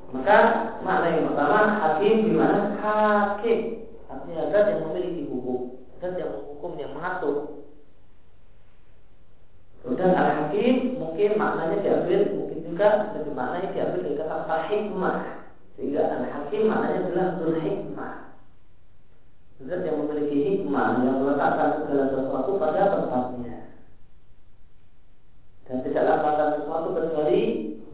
[0.09, 0.37] Maka
[0.81, 3.85] makna yang pertama hakim di mana hakim.
[4.09, 7.37] Artinya ada yang memiliki hukum, dan yang menghukum, yang mengatur.
[9.85, 12.21] Kemudian al-hakim mungkin maknanya diambil
[12.75, 15.19] juga bisa dimaknai diambil dari kata hikmah.
[15.79, 18.13] Sehingga al-hakim maknanya adalah zul hikmah.
[19.63, 23.55] Zat yang memiliki hikmah yang meletakkan segala sesuatu pada tempatnya.
[25.63, 27.41] Dan tidaklah pada sesuatu kecuali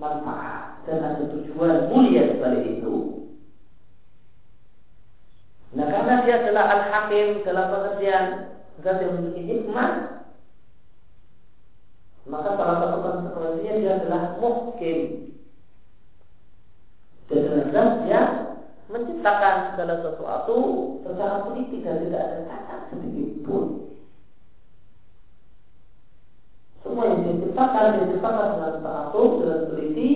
[0.01, 3.21] manfaat dan ada tujuan mulia sebalik itu.
[5.77, 8.25] Nah karena dia adalah al-hakim dalam pengertian
[8.81, 10.20] zat yang memiliki hikmah,
[12.29, 14.21] maka salah satu konsekuensinya dia adalah.
[17.31, 18.29] Dia adalah yang
[18.91, 20.57] menciptakan segala sesuatu
[21.07, 23.65] secara teliti dan tidak ada cacat sedikit pun.
[26.83, 30.09] Semua yang diciptakan diciptakan dengan teratur, dengan teliti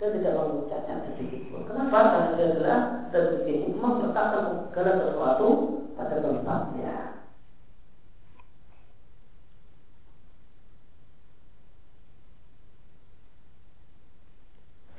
[0.00, 1.60] dan tidak memiliki cacat sedikit pun.
[1.68, 1.98] Kenapa?
[2.00, 5.48] Karena dia adalah dan hikmah meletakkan segala sesuatu
[5.98, 7.09] pada tempatnya.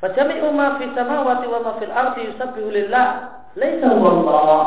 [0.01, 3.07] Fajami'u ma fi samawati wa ma fil ardi yusabbihu lillah
[3.53, 4.65] laisa Allah.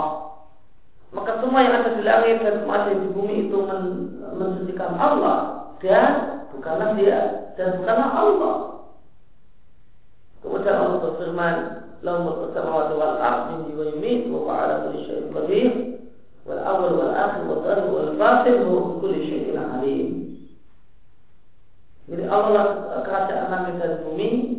[1.11, 3.83] Maka semua yang ada di langit dan semua yang di bumi itu men
[4.35, 8.55] mensucikan Allah dan bukanlah dia dan bukanlah Allah.
[10.43, 11.55] Kemudian Allah berfirman,
[12.07, 15.73] "Lahu mulku samawati wal ardi wa yumiitu wa huwa 'ala kulli syai'in qadir."
[16.45, 20.09] Wal awwal wal akhir wal zahir wal batin wa kulli syai'in 'alim.
[22.07, 22.65] Jadi Allah
[23.03, 24.54] kerajaan langit dan bumi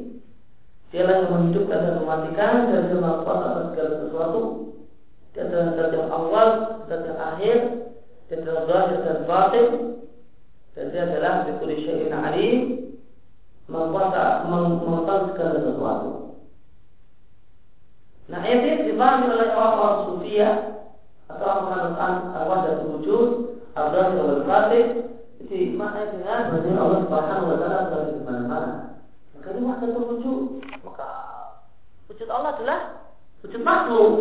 [0.95, 4.41] Dialah yang menghidupkan dan mematikan Dan dia melakukan atas segala sesuatu.
[5.35, 6.47] Dia adalah zat yang awal
[6.87, 7.57] Zat yang akhir
[8.31, 9.67] Dia adalah zahir dan batin.
[10.71, 12.59] Dan dia adalah Bikuli syai'in alim
[13.67, 16.09] Mempuasa Mengetahui segala sesuatu.
[18.25, 20.49] Nah ini dipahami oleh orang-orang sufia
[21.27, 23.29] Atau orang mengatakan Allah dan wujud
[23.75, 24.87] Allah dan batin
[25.43, 28.71] Jadi maknanya dengan Bahwa Allah subhanahu wa ta'ala berada di mana-mana.
[29.35, 30.84] Maka ini wahdatul wujud Maka
[32.15, 32.79] wujud Allah adalah
[33.43, 34.15] Wujud makhluk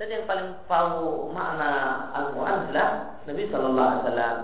[0.00, 1.70] Dan yang paling tahu makna
[2.14, 2.88] Al-Quran adalah
[3.26, 4.36] Nabi Sallallahu Alaihi Wasallam.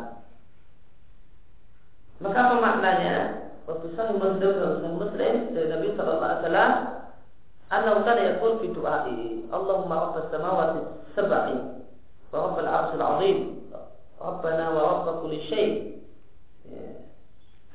[2.26, 3.16] Maka apa maknanya?
[3.62, 6.72] Waktu Muslim Muslim dari Nabi Sallallahu Alaihi Wasallam,
[7.70, 10.80] Annahu kana yaqul fi du'a'i, Allahumma rabbas samawati
[11.14, 11.56] sab'i
[12.34, 13.38] wa rabbal arshil 'azim,
[14.18, 15.38] Rabbana wa rabb kulli.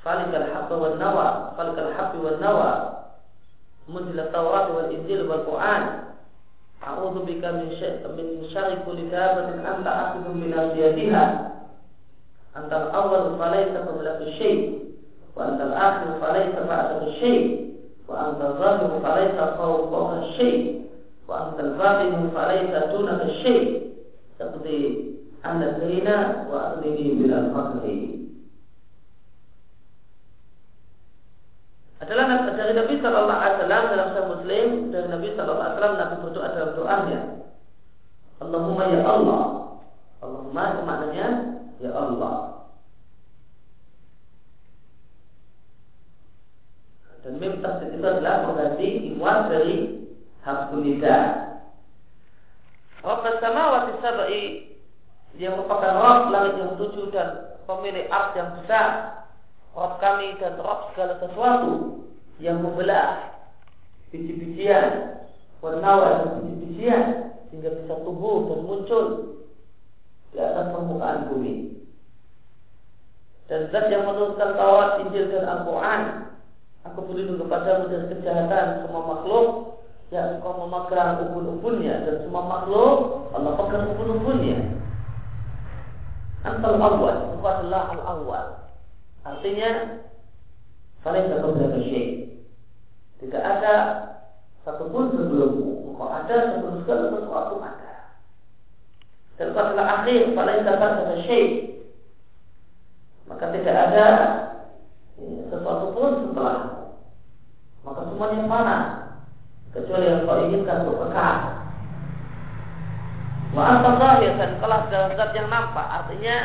[0.04, 2.90] فلك الحب والنوى فلك الحب والنوى.
[3.90, 6.00] منزل التوراة والإنجيل والقرآن.
[6.88, 7.70] أعوذ بك من
[8.18, 11.52] من شر كل دابة أنت أخذ من أسيادها
[12.58, 14.86] أنت الأول فليس قبلك شيء
[15.36, 17.74] وأنت الآخر فليس بعدك شيء
[18.08, 20.86] وأنت الظاهر فليس فوقك شيء
[21.28, 23.90] وأنت الباطن فليس دونك شيء.
[24.40, 25.12] تقضي
[25.46, 26.08] أن الدين
[26.52, 28.09] وأغنني من الفقر.
[32.10, 36.16] Adalah dari Nabi Shallallahu Alaihi Wasallam dalam Sahih Muslim dari Nabi Shallallahu Alaihi Wasallam Nabi
[36.26, 37.20] berdoa dalam doanya.
[38.42, 39.44] Allahumma ya Allah.
[40.26, 41.28] Allahumma itu maknanya
[41.78, 42.36] ya Allah.
[47.22, 49.78] Dan mim tafsir itu adalah mengganti iwan dari
[50.42, 51.18] harfun nida.
[53.06, 54.44] Rabbas samawati sab'i
[55.38, 59.19] yang merupakan Rabb langit yang tujuh dan pemilik ars yang besar
[59.80, 62.04] Rabb kami dan Rabb segala sesuatu
[62.44, 63.40] yang membelah
[64.12, 65.24] biji-bijian
[65.64, 67.04] warna dan biji-bijian
[67.48, 69.06] sehingga bisa tumbuh dan muncul
[70.36, 71.80] di atas permukaan bumi.
[73.50, 76.02] Dan zat yang menurunkan Taurat, Injil dan Al-Quran
[76.86, 79.48] Aku berlindung kepada dari kejahatan semua makhluk
[80.14, 82.98] Yang engkau memegang ubun-ubunnya Dan semua makhluk
[83.34, 84.58] Allah pegang ubun-ubunnya
[86.46, 88.59] Antal awal Engkau adalah al-awal
[89.30, 89.70] Artinya
[91.06, 92.42] Saling berkata syekh
[93.22, 93.76] Tidak ada
[94.66, 97.94] satupun sebelummu Engkau ada sebelum segala sesuatu ada.
[99.38, 101.52] Dan adalah akhir Saling berkata syekh
[103.30, 104.08] Maka tidak ada
[105.22, 106.58] ya, Sesuatu pun setelah
[107.86, 108.78] Maka semuanya mana
[109.70, 111.36] Kecuali yang kau inginkan untuk kekal.
[113.54, 115.86] Wa anta zahir dan kelas dalam zat yang nampak.
[115.86, 116.36] Artinya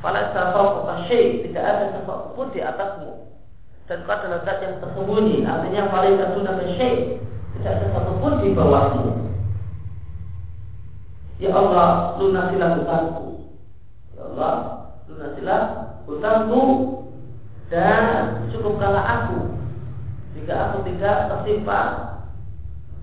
[0.00, 3.28] Falasa fauqa syai' tidak ada sesuatu pun di atasmu.
[3.84, 5.44] Dan kau adalah zat yang tersembunyi.
[5.44, 7.20] Artinya falasa sunah syai'
[7.60, 9.08] tidak sesuatu pun di bawahmu.
[11.40, 13.28] Ya Allah, lunasilah hutangku.
[14.16, 14.54] Ya Allah,
[15.08, 15.60] lunasilah
[16.08, 16.62] hutangku
[17.70, 19.56] dan cukupkanlah aku
[20.34, 21.80] jika aku tidak tertimpa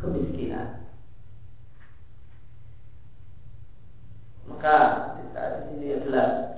[0.01, 0.85] kemiskinan.
[4.49, 4.77] Maka
[5.15, 5.23] di
[5.71, 6.56] sini adalah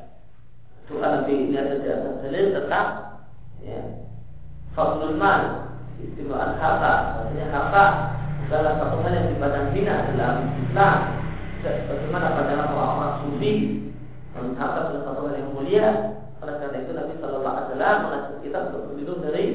[0.90, 2.88] doa Nabi ini ada di atas dalil tentang
[3.62, 3.82] ya,
[4.74, 5.70] fadlul mal
[6.02, 7.86] istimewaan harta artinya harta
[8.50, 10.36] adalah satu hal yang dipandang hina dalam
[10.66, 10.98] Islam.
[11.62, 13.54] Bagaimana pandangan orang-orang sufi
[14.34, 15.88] dan harta adalah satu hal yang mulia.
[16.40, 19.46] Oleh karena itu Nabi Alaihi Wasallam mengajak kita untuk berlindung dari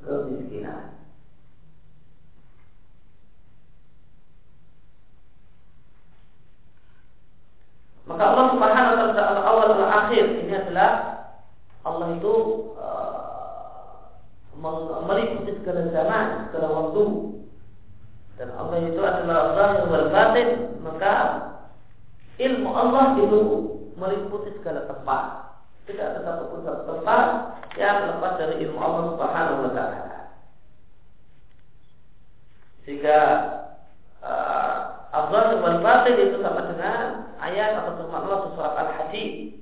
[0.00, 0.96] kemiskinan.
[8.08, 9.40] Maka Allah Subhanahu wa taala
[9.76, 10.92] dan akhir ini adalah
[11.82, 12.34] Allah itu
[12.78, 13.22] uh,
[15.06, 17.02] meliputi segala zaman, segala waktu.
[18.38, 20.48] Dan Allah itu adalah zahir wal batin,
[20.82, 21.14] maka
[22.38, 23.40] ilmu Allah itu
[23.98, 25.22] meliputi segala tempat.
[25.82, 27.26] Tidak ada satupun satu tempat
[27.74, 30.18] yang lepas dari ilmu Allah Subhanahu wa taala.
[32.86, 33.18] Sehingga
[34.22, 34.78] uh,
[35.12, 38.38] Allah wal itu sama dengan ayat atau firman Allah
[38.78, 39.61] Al-Hadid.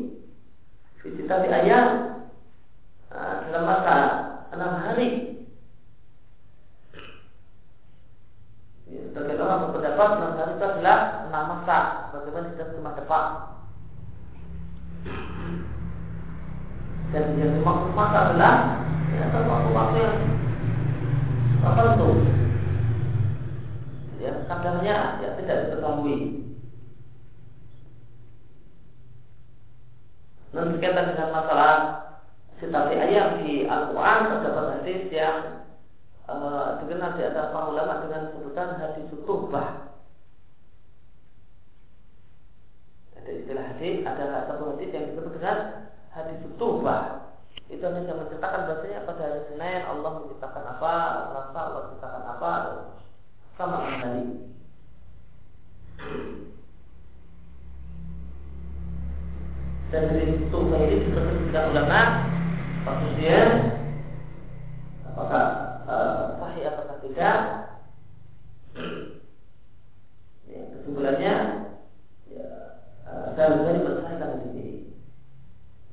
[1.31, 1.87] sekali ayat
[3.47, 3.95] dalam masa
[4.51, 5.07] enam hari.
[8.91, 10.97] Ya, Sebagian orang berpendapat enam hari itu adalah
[11.31, 11.79] enam masa,
[12.11, 13.25] bagaimana kita cuma dapat.
[17.15, 18.53] Dan yang dimaksud masa adalah
[19.15, 20.17] ya, waktu-waktu yang
[21.63, 22.09] tertentu.
[24.19, 26.40] Ya, kadarnya ya tidak diketahui.
[30.51, 31.73] Dan berkaitan dengan masalah
[32.59, 35.37] sitasi ayat di Al-Quran terdapat hadis yang
[36.27, 39.89] uh, dikenal di atas para ulama dengan sebutan hadis tubah.
[43.15, 45.57] Ada istilah hadis, ada satu hadis yang disebut dengan
[46.11, 47.21] hadis tubah
[47.71, 50.93] itu hanya yang menceritakan bahasanya pada hari Senin Allah menciptakan apa,
[51.31, 52.51] Selasa Allah menciptakan apa,
[53.55, 54.50] sama hari.
[59.91, 62.01] Dan dari itu ini disebutkan ulama
[62.87, 63.39] maksudnya
[65.03, 65.45] apakah
[65.83, 67.39] uh, sahih atau tidak
[70.47, 71.35] ya, kesimpulannya
[72.31, 72.47] ya,
[73.03, 74.67] uh, saya dari mensahihkan di sini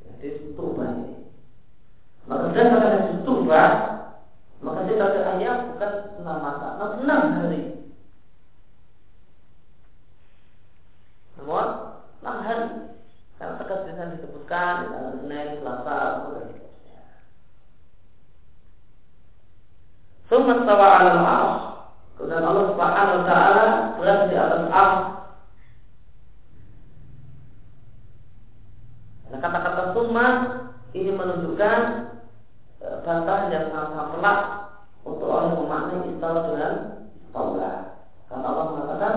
[0.07, 1.19] ya, di ini
[2.29, 3.71] maka berdasarkan hadis tubah,
[4.61, 5.07] maka kita
[5.41, 6.69] ayat bukan enam masa,
[7.01, 7.63] enam hari.
[11.41, 11.67] Namun
[12.21, 12.78] enam hari.
[13.69, 17.03] Di sana disebutkan di tanggal Senin, Selasa, dan seterusnya.
[20.33, 21.65] Summa tawa al arsh.
[22.17, 23.67] Kemudian Allah Subhanahu wa taala
[24.01, 25.05] berada di atas arsh.
[29.29, 30.27] Nah, kata-kata summa
[30.97, 31.81] ini menunjukkan
[32.81, 34.41] bantahan yang sangat pelak
[35.05, 36.75] untuk orang memaknai istilah dengan
[37.29, 37.77] istilah.
[38.33, 39.15] Karena Allah mengatakan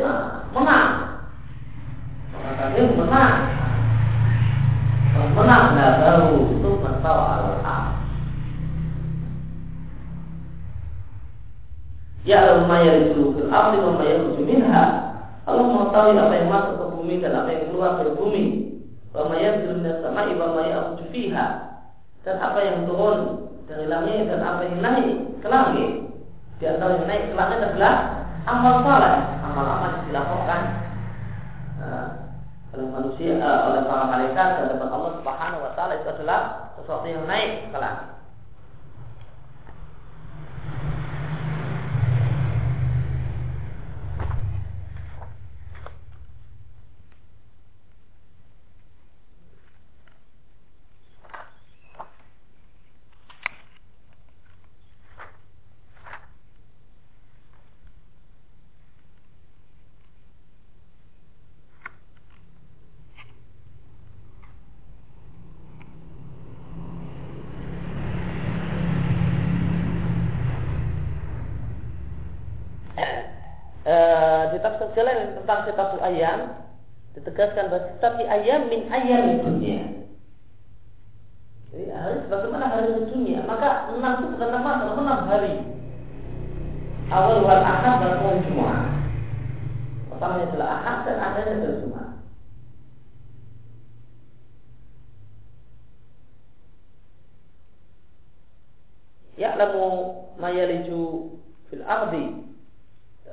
[0.00, 0.90] nah, menang.
[2.32, 3.34] Orang tanding menang.
[5.36, 5.64] Menang.
[5.76, 7.26] Nah baru itu masalah
[7.64, 7.84] al
[12.26, 14.84] Ya Allah maya itu fil ardi wa maya minha.
[15.46, 18.44] Allah mengetahui apa yang masuk ke bumi dan apa yang keluar dari bumi.
[19.14, 19.62] Wa maya
[20.02, 21.46] sama wa maya fiha.
[22.26, 25.90] Dan apa yang turun dari langit dan apa yang naik ke langit.
[26.58, 27.94] Di antara yang naik ke langit adalah
[28.46, 30.60] amal saleh amal-amal dilakukan
[31.80, 32.08] uh,
[32.76, 36.40] oleh manusia uh, oleh para malaikat dan dapat Allah Subhanahu wa taala itu adalah
[36.76, 38.16] sesuatu yang naik ke langit
[74.96, 76.38] jalan tentang sifat ayam
[77.12, 77.92] ditegaskan bahwa
[78.66, 79.80] sifat ayam min ayam dunia.
[81.70, 83.44] Jadi hari bagaimana hari dunia?
[83.44, 85.54] Maka maka enam itu bukan nama namun enam hari.
[87.06, 88.82] Awal wal ahad dan awal Jumat.
[90.10, 92.08] Pertamanya adalah ahad dan akhirnya adalah Jumat.
[99.36, 99.86] Ya'lamu
[100.40, 101.36] ma yaliju
[101.68, 102.24] fil ardi.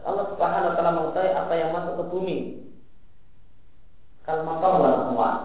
[0.03, 2.37] Allah Subhanahu wa taala mengetahui apa yang masuk ke bumi.
[4.27, 5.37] Kalau matar wal amwat.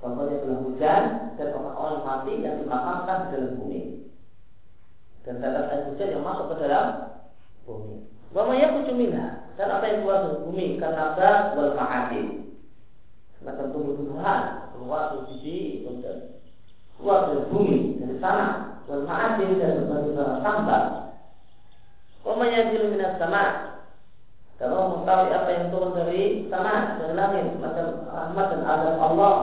[0.00, 1.02] Contohnya adalah hujan
[1.36, 3.82] dan orang-orang mati yang dimakamkan di dalam bumi.
[5.28, 6.86] Dan tetes air hujan yang masuk ke dalam
[7.68, 8.08] bumi.
[8.32, 8.48] Wa
[9.08, 10.66] yakhruju dan apa yang keluar dari bumi?
[10.80, 12.26] Karena gas wal ma'adin.
[13.40, 14.40] Semacam tumbuh-tumbuhan
[14.76, 16.16] keluar dari biji dan
[16.96, 18.46] keluar dari bumi dari sana
[18.88, 20.88] wal ma'adin dan berbagai barang tambang.
[22.24, 23.48] Wa ma yanzilu minas sama'
[24.60, 27.46] kalau mengetahui apa yang turun dari sana dari langit.
[27.60, 29.36] Macam rahmat dan azab Allah.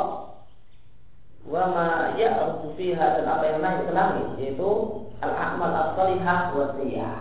[1.46, 1.88] Wa ma
[2.18, 4.70] ya'ruju fiha dan apa yang naik ke langit yaitu
[5.22, 7.18] al-amal as-salihah wa siyah.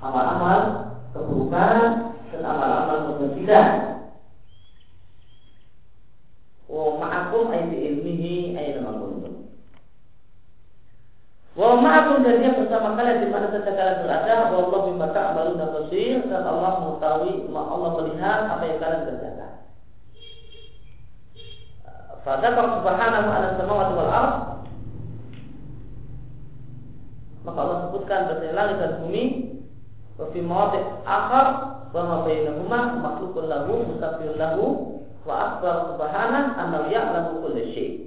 [0.00, 0.60] Amal-amal
[1.16, 1.76] keburukan
[2.32, 3.68] dan amal-amal kebajikan
[6.66, 9.48] wa ma'akum ayat ilmihi ayat kuntum.
[11.56, 15.66] Wa ma'akum dan dia bersama kalian di mana saja kalian berada wa Allah bima ta'maluna
[15.72, 19.52] basir dan Allah mengetahui Allah melihat apa yang kalian kerjakan.
[22.26, 24.34] Fadzakar subhanahu ala samawati wal ard.
[27.46, 29.24] Maka Allah sebutkan bahwa langit dan bumi
[30.16, 31.46] wa fi mawadhi akhar
[31.92, 34.64] wa ma bainahuma makhlukun lahu musabbihun lahu
[35.28, 38.06] wa akbar subhanahu annahu ya'lamu kulla syai'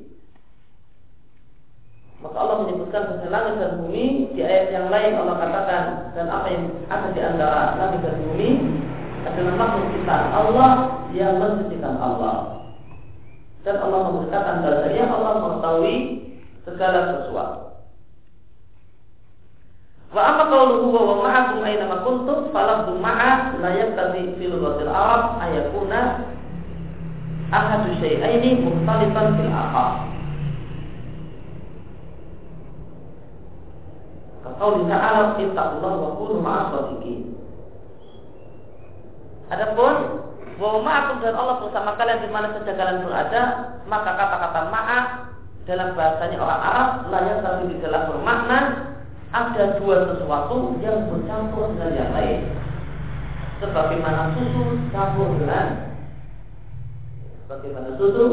[2.19, 4.05] maka Allah menyebutkan bahwa langit dan bumi
[4.35, 8.49] di ayat yang lain Allah katakan dan apa yang ada di antara langit dan bumi
[9.23, 10.71] adalah makhluk kita Allah
[11.15, 12.59] yang mensucikan Allah
[13.63, 15.95] dan Allah memberitakan bahasanya Allah mengetahui
[16.63, 17.68] segala sesuatu.
[20.09, 25.37] Wa amma qawluhu wa ma'akum aina ma kuntum falafdu ma'a la yaqtadi fi lughatil Arab
[25.37, 26.25] ayakuna
[27.53, 30.09] ahadu syai'aini mukhtalifan fil akhar.
[34.49, 37.29] Kaqauli ta'ala ittaqullah wa kunu ma'as sadiqin.
[39.53, 39.95] Adapun
[40.57, 43.43] bahwa ma'akum dan Allah bersama kalian di mana saja kalian berada,
[43.85, 45.03] maka kata-kata ma'ah
[45.69, 48.59] dalam bahasanya orang Arab layak tapi di bermakna
[49.29, 52.39] ada dua sesuatu yang bercampur dengan yang lain.
[53.61, 55.93] Sebagaimana susu campur dengan
[57.45, 58.25] sebagaimana susu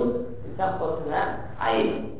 [0.47, 2.17] dicampur dengan air.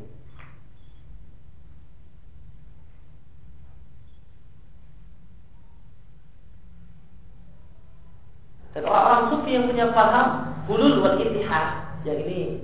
[8.77, 12.61] Dan orang-orang sufi yang punya paham hulul wal ittihad yang ini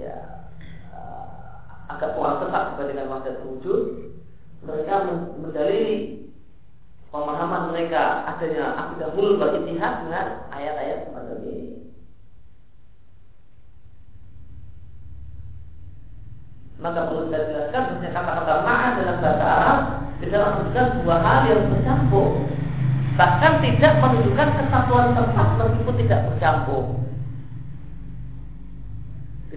[0.00, 0.48] ya
[0.94, 4.07] uh, agak kurang tepat dibandingkan wahdat wujud
[4.64, 4.94] mereka
[5.38, 6.26] mendalili
[7.08, 11.66] pemahaman mereka adanya akidah hulul wal ittihad dengan ayat-ayat semacam ini.
[16.78, 19.78] Maka perlu saya jelaskan bahwa kata-kata ma'ah dalam bahasa Arab
[20.22, 22.28] tidak menunjukkan dua hal yang bercampur
[23.18, 27.07] bahkan tidak menunjukkan kesatuan tempat meskipun tidak bercampur.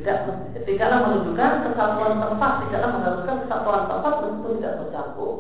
[0.02, 0.18] Tidak
[0.66, 5.34] tidaklah menunjukkan kesatuan tempat, tidaklah mengharuskan kesatuan tempat meskipun tidak bercampur.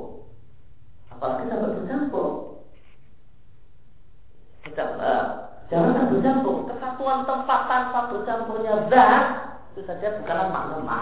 [1.09, 2.27] Apalagi sampai bercampur.
[4.69, 5.25] Tidak, uh,
[5.65, 6.55] jangan bercampur.
[6.69, 9.25] Kesatuan tempat tanpa bercampurnya zat
[9.73, 11.01] itu saja bukanlah makna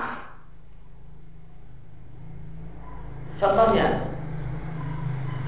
[3.43, 3.87] Contohnya,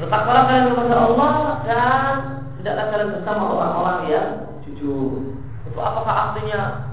[0.01, 2.14] Bertakwalah kalian kepada Allah dan
[2.57, 4.28] tidaklah kalian bersama orang-orang yang
[4.66, 5.38] jujur.
[5.70, 6.91] Itu apakah artinya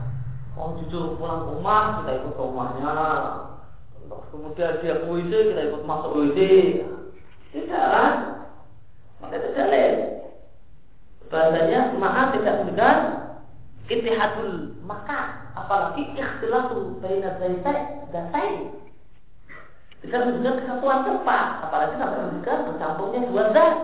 [0.59, 2.95] orang jujur pulang ke rumah kita ikut ke rumahnya,
[4.35, 6.39] kemudian dia WC kita ikut masuk WC.
[7.55, 8.15] Tidak kan?
[9.23, 9.95] Maka itu dalil.
[11.31, 12.97] Bahasanya maaf tidak mendengar
[13.89, 18.29] itihadul maka apalagi ikhtilatu baina zaitai dan
[19.99, 23.77] tidak menunjukkan kesatuan tempat, apalagi sampai menunjukkan bercampurnya dua zat.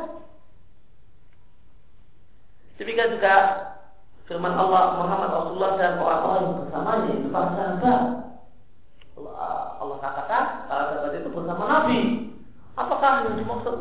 [2.78, 3.34] Demikian juga
[4.24, 8.00] firman Allah Muhammad Rasulullah dan orang-orang yang bersamanya itu para sahabat.
[9.14, 9.36] Allah,
[9.78, 12.00] Allah katakan para sahabat itu bersama Nabi.
[12.74, 13.74] Apakah yang dimaksud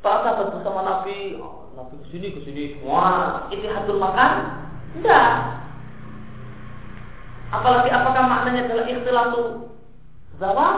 [0.00, 1.36] para sahabat bersama Nabi?
[1.38, 3.04] Oh, Nabi ke sini ke sini semua.
[3.52, 4.32] Itu hatul makan?
[4.96, 5.28] Tidak.
[7.52, 9.68] Apalagi apakah maknanya adalah ikhtilatu
[10.40, 10.76] zawah?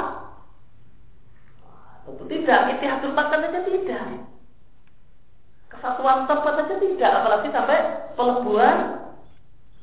[2.04, 4.04] Tentu tidak, itihatul makan saja tidak.
[5.72, 8.78] Kesatuan tempat saja tidak, apalagi sampai peleburan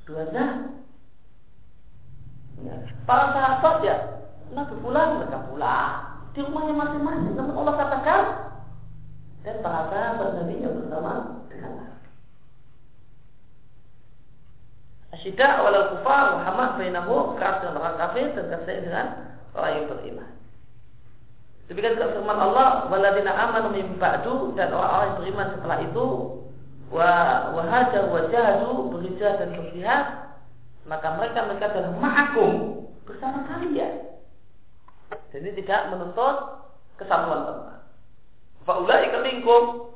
[0.07, 0.53] dua zat.
[2.61, 2.75] Ya.
[3.09, 3.95] Para sahabat ya,
[4.53, 6.11] Nabi pulang mereka pulang.
[6.31, 7.33] di rumahnya masing-masing.
[7.35, 8.21] Namun Allah katakan
[9.43, 11.91] dan para sahabat Nabi yang bersama dengan
[15.11, 19.07] Asyida awal kufar Muhammad bainahu keras dengan orang kafir dan kasih dengan
[19.51, 20.29] orang yang beriman.
[21.67, 26.05] Demikian juga firman Allah, waladina amanu min ba'du dan orang-orang yang beriman setelah itu
[26.91, 27.11] wa
[27.55, 30.05] wahajar wa jahadu berhijrah dan berjihad
[30.85, 34.11] maka mereka mereka adalah ma'akum bersama kalian.
[35.31, 36.35] Ini tidak menuntut
[36.99, 37.79] kesatuan tempat.
[38.67, 39.93] Faulai minkum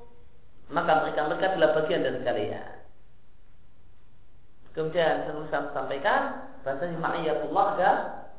[0.72, 2.76] maka mereka mereka adalah bagian dari kalian.
[4.76, 6.22] Kemudian saya sampaikan
[6.68, 7.92] bahasanya ma'iyatullah ada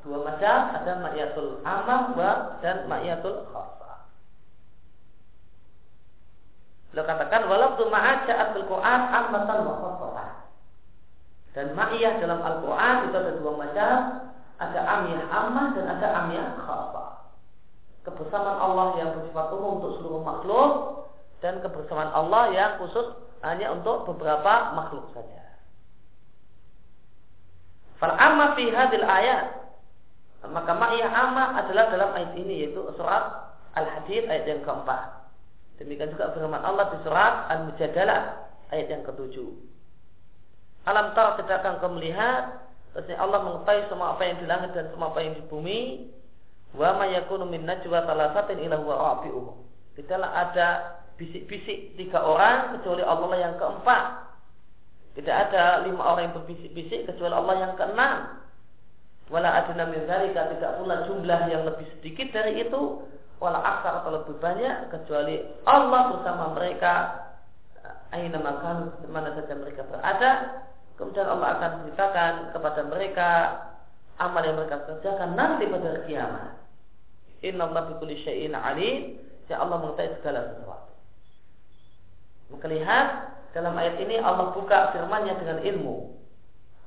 [0.05, 2.15] dua macam, ada ma'iyatul amam
[2.61, 3.86] dan ma'iyatul khasa.
[6.91, 9.87] Beliau katakan walau ma'aja'at al-Quran ammatan wa.
[11.57, 13.97] Dan ma'iyah dalam Al-Quran itu ada dua macam,
[14.61, 17.33] ada amiyah ammah dan ada amiyah khasa.
[18.05, 20.71] Kebersamaan Allah yang bersifat umum untuk seluruh makhluk
[21.41, 25.49] dan kebersamaan Allah yang khusus hanya untuk beberapa makhluk saja.
[27.97, 29.73] Fal amma fi hadil ayat
[30.53, 35.26] maka ma'iyah amma adalah dalam ayat ini yaitu surat Al-Hadid ayat yang keempat.
[35.77, 39.51] Demikian juga firman Allah di surat Al-Mujadalah ayat yang ketujuh.
[40.89, 42.67] Alam tar sedangkan kau melihat
[42.97, 46.09] Bahasanya Allah mengetahui semua apa yang di langit dan semua apa yang di bumi.
[46.73, 49.57] Wa ma yakunu min najwa talasatin ila huwa rabi'uhum.
[50.01, 50.69] Tidaklah ada
[51.21, 54.27] bisik-bisik tiga orang kecuali Allah yang keempat
[55.17, 58.17] tidak ada lima orang yang berbisik-bisik kecuali Allah yang keenam.
[59.33, 62.81] Wala adna min dzalika tidak pula jumlah yang lebih sedikit dari itu
[63.37, 66.93] wala aksar atau lebih banyak kecuali Allah bersama mereka
[68.11, 70.63] aina makan mana saja mereka berada
[70.97, 73.29] kemudian Allah akan ceritakan kepada mereka
[74.17, 76.57] amal yang mereka kerjakan nanti pada kiamat
[77.45, 79.21] inna Allah bikulli syai'in alim
[79.53, 80.87] ya Allah mengetahui segala sesuatu
[82.51, 83.07] maka lihat
[83.57, 86.13] dalam ayat ini Allah buka firman-Nya dengan ilmu.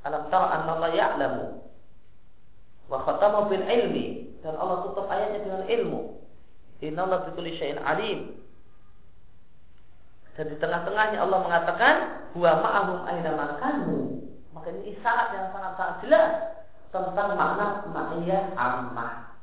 [0.06, 1.46] Alam tara anna Allah ya'lamu.
[2.88, 6.19] Wa khatama bil ilmi dan Allah tutup ayatnya dengan ilmu.
[6.80, 8.40] Inna Allah bikulli syai'in alim.
[10.40, 11.96] Dan di tengah-tengahnya Allah mengatakan
[12.32, 14.24] huwa ma'ahum aina makanu.
[14.56, 16.30] Maka ini isyarat yang sangat-sangat jelas
[16.90, 19.36] tentang makna ma'iyah ammah.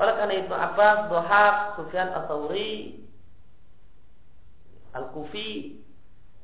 [0.00, 3.04] Oleh karena itu Abbas, Dohak, Sufyan As-Sawri
[4.90, 5.78] Al-Kufi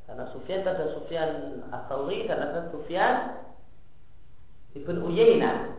[0.06, 1.30] karena Sufyan ada Sufyan
[1.74, 3.42] As-Sauri dan ada Sufyan
[4.78, 5.74] Ibn Uyainah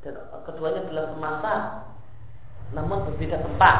[0.00, 0.14] dan
[0.48, 1.52] keduanya adalah semasa
[2.70, 3.76] namun berbeda tempat.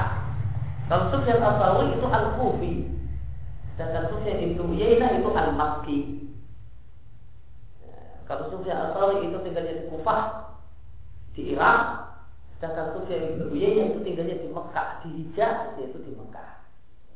[0.91, 2.75] Kalau Sufyan As-Sauri itu Al-Kufi.
[3.79, 5.99] Sedangkan Sufyan Ibn Uyainah itu Al-Makki.
[8.27, 10.23] Kalau Sufyan As-Sauri itu tinggalnya di Kufah
[11.39, 11.83] di Irak.
[12.59, 16.51] Sedangkan Sufyan Ibn Uyainah itu tinggalnya di Mekah di Hijaz yaitu di Mekah.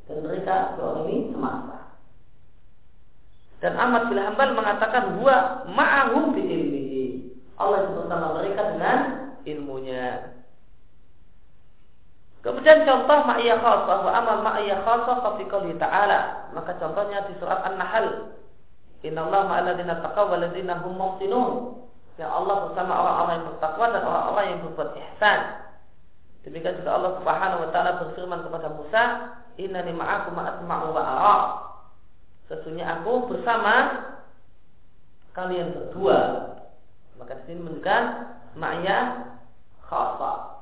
[0.07, 1.99] Dan mereka dua ini semasa.
[3.59, 6.84] Dan Ahmad bin Hanbal mengatakan huwa ma'ahum bi ilmihi.
[7.55, 8.97] Allah itu bersama mereka dengan
[9.47, 10.35] ilmunya.
[12.45, 15.17] Kemudian contoh ma'iyah khasah wa amal ma'iyah khasah
[15.49, 16.51] qouli ta'ala.
[16.53, 18.37] Maka contohnya di surat An-Nahl.
[19.01, 21.01] Inna Allah ma'aladina taqaw wa ladina hum.
[22.15, 25.39] Yang Allah bersama orang-orang yang bertakwa dan orang-orang yang berbuat ihsan.
[26.47, 29.03] Demikian juga Allah Subhanahu wa taala berfirman kepada Musa,
[29.57, 31.37] Innani ma'akum asma'u wa ara.
[32.45, 33.75] Sesungguhnya aku bersama
[35.33, 36.54] kalian berdua.
[37.25, 38.03] Maka di sini menunjukkan
[38.53, 38.97] ma'ya
[39.81, 40.61] khasa.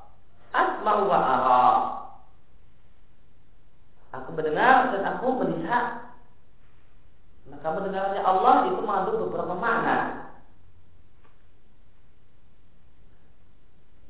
[0.56, 1.64] Asma'u wa ara.
[4.16, 6.16] Aku mendengar dan aku melihat.
[7.52, 9.96] Maka mendengarnya Allah itu mengandung beberapa makna.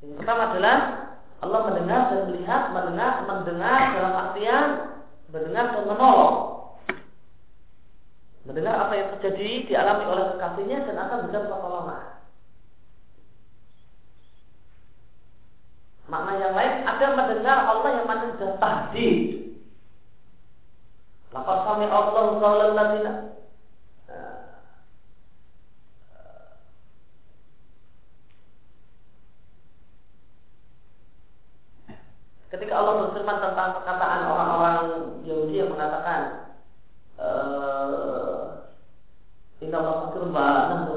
[0.06, 0.78] Yang pertama adalah
[1.42, 4.66] Allah mendengar dan melihat, mendengar, mendengar dalam artian
[5.26, 6.36] mendengar dan menolong.
[8.46, 12.13] Mendengar apa yang terjadi dialami oleh kekasihnya dan akan berikan pertolongan.
[16.14, 18.06] Makna yang lain ada mendengar Allah yang
[18.38, 19.18] sudah tahdid.
[21.34, 23.12] Laqad sami Allah qawlan ladina
[32.46, 34.78] Ketika Allah berfirman tentang perkataan orang-orang
[35.26, 36.54] Yahudi yang mengatakan
[37.18, 38.62] eh,
[39.66, 40.94] Inna Allah fakir wa nahnu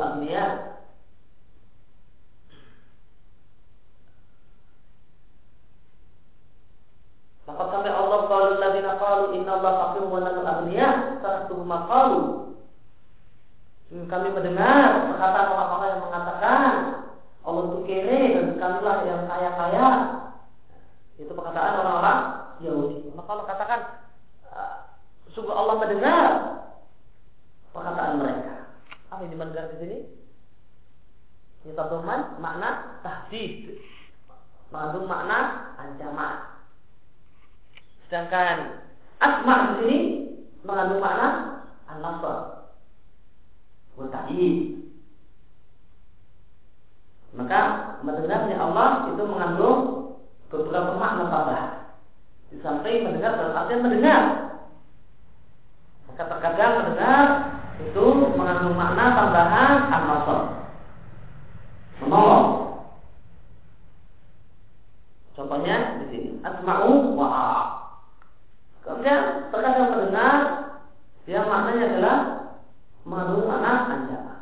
[7.88, 10.90] sampai Allah qalu alladziina qalu Allah fakir wa nahnu agniya
[11.24, 12.20] Saratuhu ma qalu
[13.88, 16.72] Kami mendengar perkataan orang-orang yang mengatakan
[17.48, 19.88] Allah itu kere dan sekalilah yang kaya-kaya.
[21.16, 22.20] Itu perkataan orang-orang
[22.60, 23.08] Yahudi.
[23.16, 23.80] Maka Allah katakan,
[24.52, 24.78] uh,
[25.32, 26.28] sungguh Allah mendengar
[27.72, 28.68] perkataan mereka.
[29.08, 29.98] Apa yang dimendengar di sini?
[31.64, 33.80] Ini terjemahan makna tahdid.
[34.68, 36.57] Mengandung makna ancaman.
[38.08, 38.88] Sedangkan
[39.20, 39.98] asma di sini
[40.64, 41.28] mengandung makna
[41.92, 42.36] an-nasr.
[44.00, 44.80] Mutahid.
[47.36, 47.62] Maka
[48.08, 49.80] mendengarnya Allah itu mengandung
[50.48, 51.64] beberapa makna tambah.
[52.48, 54.24] Di samping mendengar dalam artian mendengar.
[56.08, 57.26] Maka terkadang mendengar
[57.84, 58.06] itu
[58.40, 60.40] mengandung makna tambahan an-nasr.
[62.08, 62.48] Menolong.
[65.36, 67.30] Contohnya di sini asma'u wa
[68.88, 70.36] Kemudian terkadang mendengar
[71.28, 72.18] yang maknanya adalah
[73.04, 74.40] mengandung makna ancaman.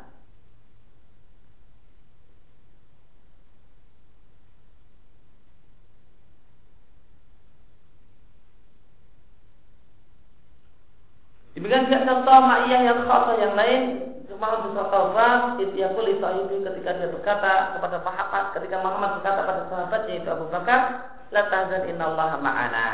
[11.58, 13.82] Demikian juga contoh ma'iyah yang khasa yang lain
[14.30, 19.62] Cuma di surat Taubah Ityakul Isa'ibi ketika dia berkata kepada Muhammad Ketika Muhammad berkata pada
[19.66, 22.88] sahabatnya itu Abu Bakar La tahzan innallaha ma'ana.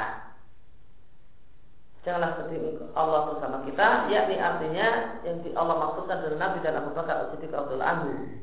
[2.08, 7.28] Janganlah sedih Allah bersama kita Yakni artinya yang Allah maksudkan dari Nabi dan Abu Bakar
[7.28, 8.40] As-Siddiq Abdul Anhu.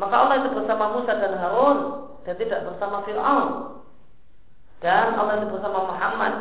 [0.00, 1.78] Maka Allah itu bersama Musa dan Harun
[2.24, 3.48] Dan tidak bersama Fir'aun.
[4.80, 6.34] Dan Allah itu bersama Muhammad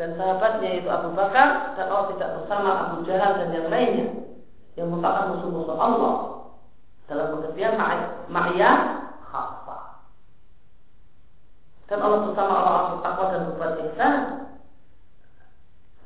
[0.00, 4.08] dan sahabatnya itu Abu Bakar dan Allah tidak bersama Abu Jahal dan yang lainnya
[4.80, 6.39] yang merupakan musuh-musuh Allah
[7.10, 7.74] dalam pengertian
[8.30, 8.76] ma'iyah
[9.26, 9.78] khasa.
[11.90, 14.14] Dan Allah bersama orang-orang bertakwa dan berbuat ihsan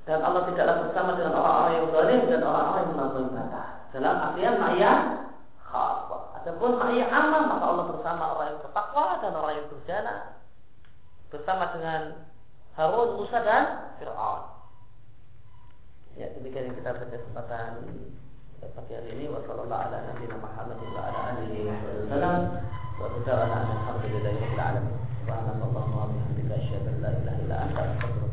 [0.08, 3.68] dan Allah tidaklah bersama dengan orang-orang yang zalim dan orang-orang yang melampaui batas.
[3.92, 4.96] Dalam artian ma'iyah
[5.60, 6.16] khasa.
[6.40, 10.16] Adapun ma'iyah aman maka Allah bersama orang yang bertakwa dan orang yang berjana
[11.28, 12.00] bersama dengan
[12.80, 13.64] Harun, Musa dan
[14.00, 14.42] Fir'aun.
[16.16, 17.68] Ya, demikian yang kita baca kesempatan
[18.72, 22.40] pagi hari ini wasallallahu ala nabiyina Muhammad wa ala alihi wasallam
[22.96, 28.23] wa tadarana alhamdulillahi rabbil alamin subhanallah wa bihamdika asyhadu an la